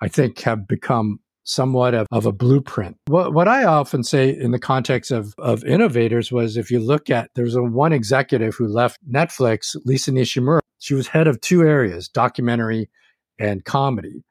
[0.00, 2.96] I think have become somewhat of, of a blueprint.
[3.06, 7.10] What, what I often say in the context of, of innovators was if you look
[7.10, 10.60] at, there's a one executive who left Netflix, Lisa Nishimura.
[10.78, 12.90] She was head of two areas, documentary
[13.38, 14.24] and comedy.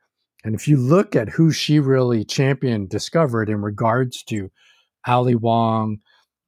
[0.43, 4.51] And if you look at who she really championed, discovered in regards to
[5.07, 5.99] Ali Wong,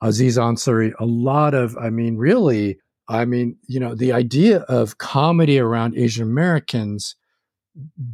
[0.01, 4.97] Aziz Ansari, a lot of, I mean, really, I mean, you know, the idea of
[4.97, 7.16] comedy around Asian Americans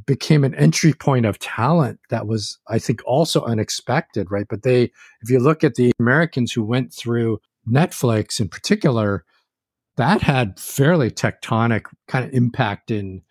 [0.06, 4.48] became an entry point of talent that was, I think, also unexpected, right?
[4.50, 9.24] But they, if you look at the Americans who went through Netflix in particular,
[9.98, 13.22] that had fairly tectonic kind of impact in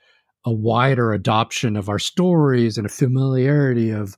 [0.45, 4.17] a wider adoption of our stories and a familiarity of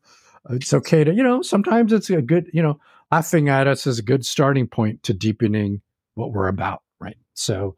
[0.51, 2.78] it's okay to, you know, sometimes it's a good, you know,
[3.11, 5.80] laughing at us is a good starting point to deepening
[6.14, 7.16] what we're about, right?
[7.34, 7.76] So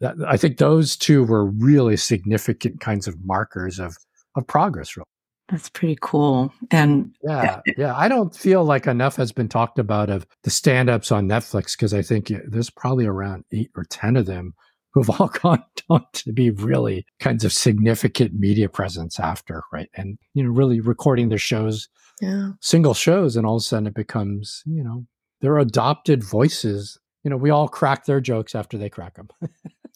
[0.00, 3.96] that, I think those two were really significant kinds of markers of
[4.36, 4.96] of progress.
[4.96, 5.06] Really.
[5.48, 6.52] That's pretty cool.
[6.70, 11.10] And yeah, yeah, I don't feel like enough has been talked about of the stand-ups
[11.10, 14.54] on Netflix because I think there's probably around eight or ten of them
[14.92, 19.88] who've all gone on to be really kinds of significant media presence after, right?
[19.94, 21.88] And you know, really recording their shows,
[22.20, 22.50] yeah.
[22.60, 25.06] single shows, and all of a sudden it becomes, you know,
[25.40, 26.98] they're adopted voices.
[27.24, 29.28] You know, we all crack their jokes after they crack them.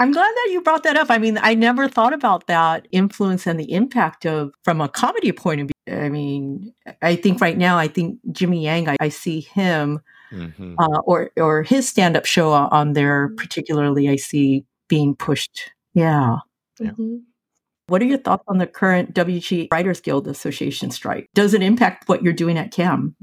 [0.00, 1.10] I'm glad that you brought that up.
[1.10, 5.30] I mean, I never thought about that influence and the impact of from a comedy
[5.30, 5.94] point of view.
[5.94, 6.72] I mean,
[7.02, 10.00] I think right now, I think Jimmy Yang, I, I see him
[10.32, 10.74] mm-hmm.
[10.78, 15.70] uh, or or his stand up show on there, particularly, I see being pushed.
[15.92, 16.38] Yeah.
[16.80, 17.16] Mm-hmm.
[17.90, 21.28] What are your thoughts on the current WG Writers Guild Association strike?
[21.34, 23.14] Does it impact what you're doing at CAAM?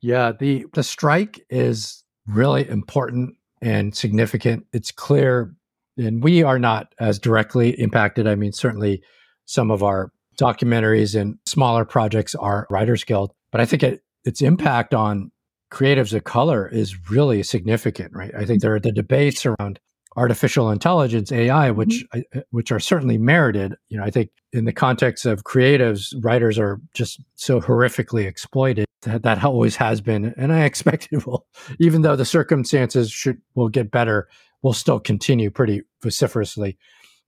[0.00, 4.66] Yeah, the the strike is really important and significant.
[4.72, 5.56] It's clear,
[5.96, 8.28] and we are not as directly impacted.
[8.28, 9.02] I mean, certainly
[9.46, 14.40] some of our documentaries and smaller projects are Writers Guild, but I think it, its
[14.40, 15.32] impact on
[15.72, 18.30] creatives of color is really significant, right?
[18.38, 19.80] I think there are the debates around
[20.16, 22.40] artificial intelligence AI, which mm-hmm.
[22.50, 23.74] which are certainly merited.
[23.88, 28.86] You know, I think in the context of creatives, writers are just so horrifically exploited
[29.02, 31.46] that that always has been, and I expect it will,
[31.80, 34.28] even though the circumstances should will get better,
[34.62, 36.78] will still continue pretty vociferously.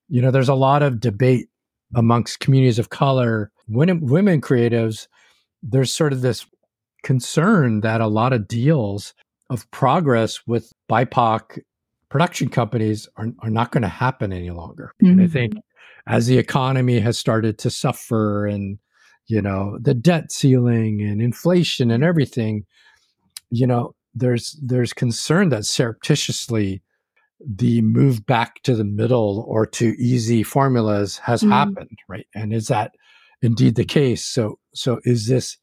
[0.08, 1.48] You know, there's a lot of debate
[1.94, 5.08] amongst communities of color, women, women creatives.
[5.62, 6.46] There's sort of this
[7.02, 9.14] concern that a lot of deals
[9.50, 11.60] of progress with BIPOC
[12.14, 14.92] production companies are, are not going to happen any longer.
[15.02, 15.12] Mm-hmm.
[15.18, 16.14] And I think mm-hmm.
[16.14, 18.78] as the economy has started to suffer and,
[19.26, 22.66] you know, the debt ceiling and inflation and everything,
[23.50, 26.84] you know, there's there's concern that surreptitiously
[27.44, 31.50] the move back to the middle or to easy formulas has mm-hmm.
[31.50, 32.28] happened, right?
[32.32, 32.92] And is that
[33.42, 34.24] indeed the case?
[34.24, 35.58] So so is this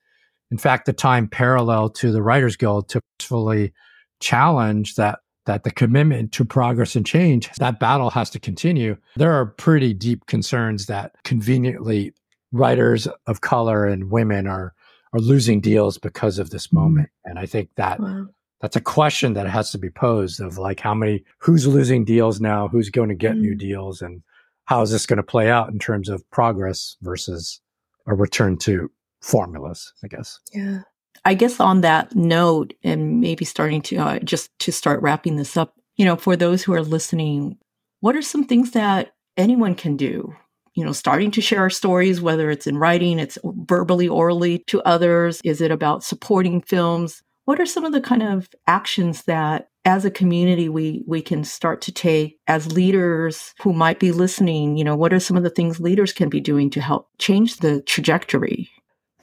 [0.52, 3.72] in fact the time parallel to the Writers Guild to fully
[4.20, 8.98] challenge that that the commitment to progress and change, that battle has to continue.
[9.16, 12.14] There are pretty deep concerns that conveniently
[12.52, 14.74] writers of color and women are
[15.14, 16.78] are losing deals because of this mm-hmm.
[16.78, 17.10] moment.
[17.26, 18.28] And I think that wow.
[18.62, 22.40] that's a question that has to be posed of like how many who's losing deals
[22.40, 23.42] now, who's going to get mm.
[23.42, 24.22] new deals and
[24.66, 27.60] how is this going to play out in terms of progress versus
[28.08, 28.90] a return to
[29.22, 30.40] formulas, I guess.
[30.54, 30.82] Yeah.
[31.24, 35.56] I guess on that note, and maybe starting to uh, just to start wrapping this
[35.56, 37.58] up, you know, for those who are listening,
[38.00, 40.34] what are some things that anyone can do?
[40.74, 44.82] You know, starting to share our stories, whether it's in writing, it's verbally, orally to
[44.82, 45.42] others.
[45.44, 47.22] Is it about supporting films?
[47.46, 51.44] What are some of the kind of actions that as a community we we can
[51.44, 55.44] start to take as leaders who might be listening you know what are some of
[55.44, 58.70] the things leaders can be doing to help change the trajectory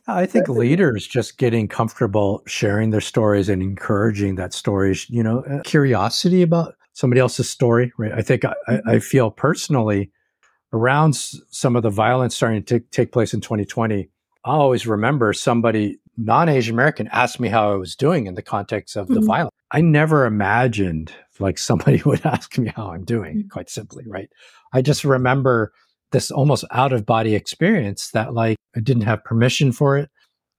[0.09, 5.41] I think leaders just getting comfortable sharing their stories and encouraging that stories, you know,
[5.41, 8.13] uh, curiosity about somebody else's story, right?
[8.13, 8.89] I think I, mm-hmm.
[8.89, 10.11] I feel personally
[10.73, 14.09] around some of the violence starting to take place in 2020.
[14.45, 18.43] I always remember somebody non Asian American asked me how I was doing in the
[18.43, 19.27] context of the mm-hmm.
[19.27, 19.55] violence.
[19.71, 23.49] I never imagined like somebody would ask me how I'm doing, mm-hmm.
[23.49, 24.31] quite simply, right?
[24.73, 25.73] I just remember
[26.13, 30.11] this almost out of body experience that like I didn't have permission for it.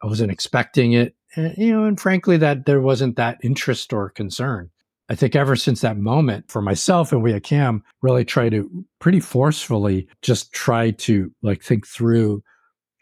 [0.01, 1.16] I wasn't expecting it.
[1.36, 4.70] And, you know, and frankly, that there wasn't that interest or concern.
[5.10, 8.70] I think ever since that moment for myself and we at CAAM really try to
[8.99, 12.43] pretty forcefully just try to like think through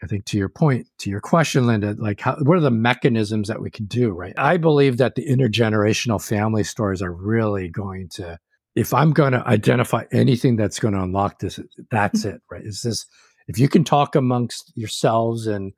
[0.02, 3.48] I think to your point, to your question, Linda, like how, what are the mechanisms
[3.48, 4.32] that we can do, right?
[4.38, 8.38] I believe that the intergenerational family stories are really going to
[8.78, 11.58] if I'm going to identify anything that's going to unlock this,
[11.90, 12.36] that's mm-hmm.
[12.36, 12.62] it, right?
[12.64, 13.06] Is this,
[13.48, 15.72] if you can talk amongst yourselves and,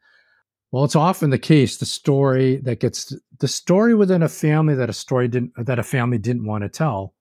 [0.72, 4.90] well, it's often the case, the story that gets, the story within a family that
[4.90, 7.14] a story didn't, that a family didn't want to tell,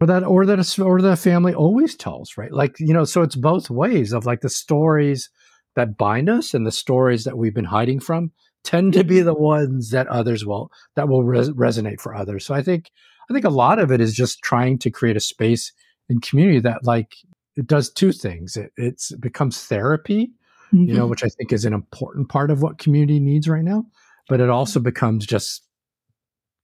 [0.00, 2.52] or that, or that, a, or that a family always tells, right?
[2.52, 5.30] Like, you know, so it's both ways of like the stories
[5.76, 8.32] that bind us and the stories that we've been hiding from
[8.64, 9.26] tend to be mm-hmm.
[9.26, 12.44] the ones that others will, that will res- resonate for others.
[12.44, 12.90] So I think,
[13.30, 15.72] I think a lot of it is just trying to create a space
[16.08, 17.14] and community that like
[17.58, 18.56] it does two things.
[18.56, 20.30] It it's, it becomes therapy,
[20.72, 20.84] mm-hmm.
[20.84, 21.10] you know, mm-hmm.
[21.10, 23.84] which I think is an important part of what community needs right now.
[24.28, 25.64] But it also becomes just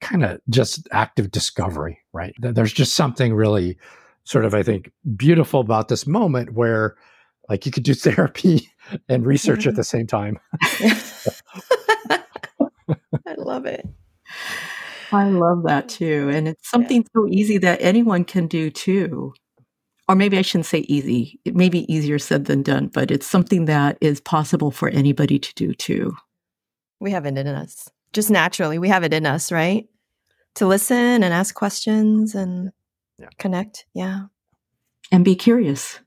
[0.01, 2.35] kind of just active discovery, right?
[2.39, 3.77] There's just something really
[4.23, 6.95] sort of, I think, beautiful about this moment where
[7.49, 8.71] like you could do therapy
[9.09, 9.71] and research mm-hmm.
[9.71, 10.39] at the same time.
[13.27, 13.85] I love it.
[15.13, 16.31] I love that too.
[16.33, 17.09] And it's something yeah.
[17.15, 19.35] so easy that anyone can do too.
[20.07, 21.41] Or maybe I shouldn't say easy.
[21.45, 25.39] It may be easier said than done, but it's something that is possible for anybody
[25.39, 26.15] to do too.
[27.01, 27.89] We have it in us.
[28.13, 29.87] Just naturally, we have it in us, right?
[30.57, 32.71] To listen and ask questions and
[33.19, 33.29] yeah.
[33.39, 33.87] connect.
[33.95, 34.27] Yeah.
[35.11, 35.99] And be curious.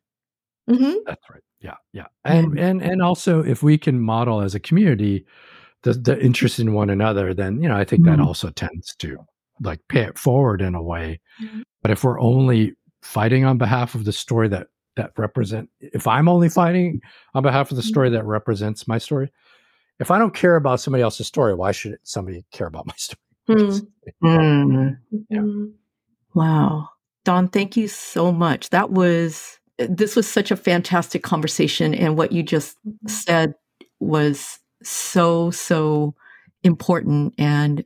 [0.70, 0.93] Mm-hmm.
[1.06, 1.41] That's right.
[1.60, 1.76] Yeah.
[1.91, 2.06] Yeah.
[2.24, 5.26] And, and, and also if we can model as a community,
[5.82, 8.18] the, the interest in one another, then, you know, I think mm-hmm.
[8.18, 9.18] that also tends to
[9.60, 11.20] like pay it forward in a way.
[11.41, 11.62] Mm-hmm.
[11.82, 16.28] But if we're only fighting on behalf of the story that, that represent, if I'm
[16.28, 17.02] only fighting
[17.34, 17.89] on behalf of the mm-hmm.
[17.89, 19.32] story that represents my story,
[20.00, 23.20] if I don't care about somebody else's story, why should somebody care about my story?
[23.50, 23.88] Mm-hmm.
[25.30, 25.39] Yeah.
[25.39, 25.66] Mm-hmm.
[26.34, 26.89] Wow.
[27.26, 28.70] Don, thank you so much.
[28.70, 31.93] That was, this was such a fantastic conversation.
[31.93, 32.78] And what you just
[33.08, 33.54] said
[34.00, 36.16] was so, so
[36.64, 37.84] important and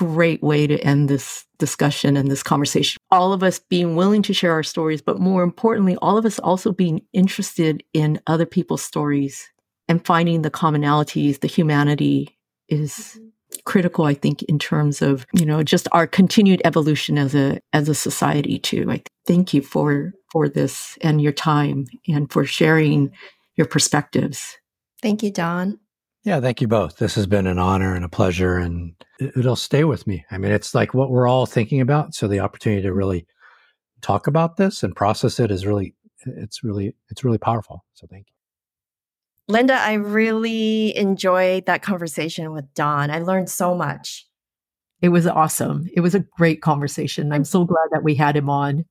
[0.00, 2.98] great way to end this discussion and this conversation.
[3.10, 6.38] All of us being willing to share our stories, but more importantly, all of us
[6.38, 9.46] also being interested in other people's stories
[9.88, 12.38] and finding the commonalities, the humanity
[12.70, 13.20] is
[13.66, 17.90] critical, I think, in terms of, you know, just our continued evolution as a as
[17.90, 18.90] a society too.
[18.90, 23.12] I thank you for for this and your time and for sharing
[23.56, 24.56] your perspectives.
[25.02, 25.78] Thank you, Don.
[26.22, 26.98] Yeah, thank you both.
[26.98, 30.24] This has been an honor and a pleasure, and it'll stay with me.
[30.30, 32.14] I mean, it's like what we're all thinking about.
[32.14, 33.26] So the opportunity to really
[34.02, 35.94] talk about this and process it is really,
[36.26, 37.84] it's really, it's really powerful.
[37.94, 38.34] So thank you.
[39.48, 43.10] Linda, I really enjoyed that conversation with Don.
[43.10, 44.26] I learned so much.
[45.00, 45.88] It was awesome.
[45.94, 47.32] It was a great conversation.
[47.32, 48.84] I'm so glad that we had him on.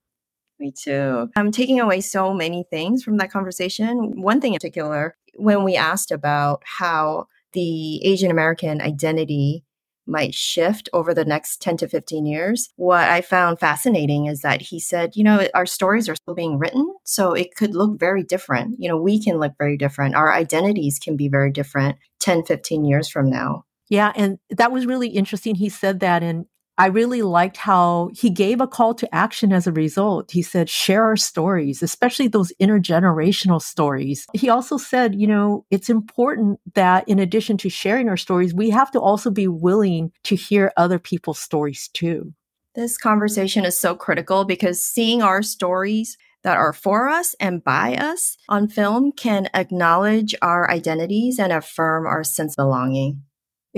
[0.59, 1.29] Me too.
[1.35, 4.19] I'm taking away so many things from that conversation.
[4.21, 9.63] One thing in particular, when we asked about how the Asian American identity
[10.09, 12.69] might shift over the next 10 to 15 years.
[12.75, 16.57] What I found fascinating is that he said, you know, our stories are still being
[16.57, 18.75] written, so it could look very different.
[18.79, 20.15] You know, we can look very different.
[20.15, 23.65] Our identities can be very different 10, 15 years from now.
[23.87, 25.55] Yeah, and that was really interesting.
[25.55, 26.45] He said that and
[26.79, 30.31] I really liked how he gave a call to action as a result.
[30.31, 34.25] He said, share our stories, especially those intergenerational stories.
[34.33, 38.69] He also said, you know, it's important that in addition to sharing our stories, we
[38.69, 42.33] have to also be willing to hear other people's stories too.
[42.75, 47.95] This conversation is so critical because seeing our stories that are for us and by
[47.95, 53.23] us on film can acknowledge our identities and affirm our sense of belonging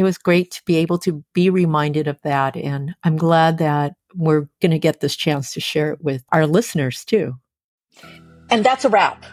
[0.02, 2.58] it was great to be able to be reminded of that.
[2.58, 6.47] And I'm glad that we're going to get this chance to share it with our
[6.47, 7.36] listeners too.
[8.49, 9.24] And that's a wrap.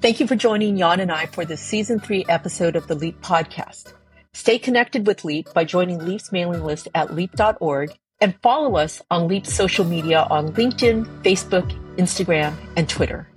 [0.00, 3.22] Thank you for joining Yon and I for this season three episode of the LEAP
[3.22, 3.92] podcast.
[4.32, 9.28] Stay connected with LEAP by joining LEAP's mailing list at leap.org and follow us on
[9.28, 13.28] LEAP's social media on LinkedIn, Facebook, Instagram, and Twitter.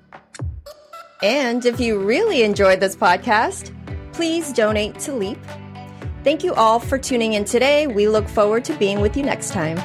[1.21, 3.71] And if you really enjoyed this podcast,
[4.11, 5.37] please donate to LEAP
[6.23, 7.87] Thank you all for tuning in today.
[7.87, 9.77] We look forward to being with you next time.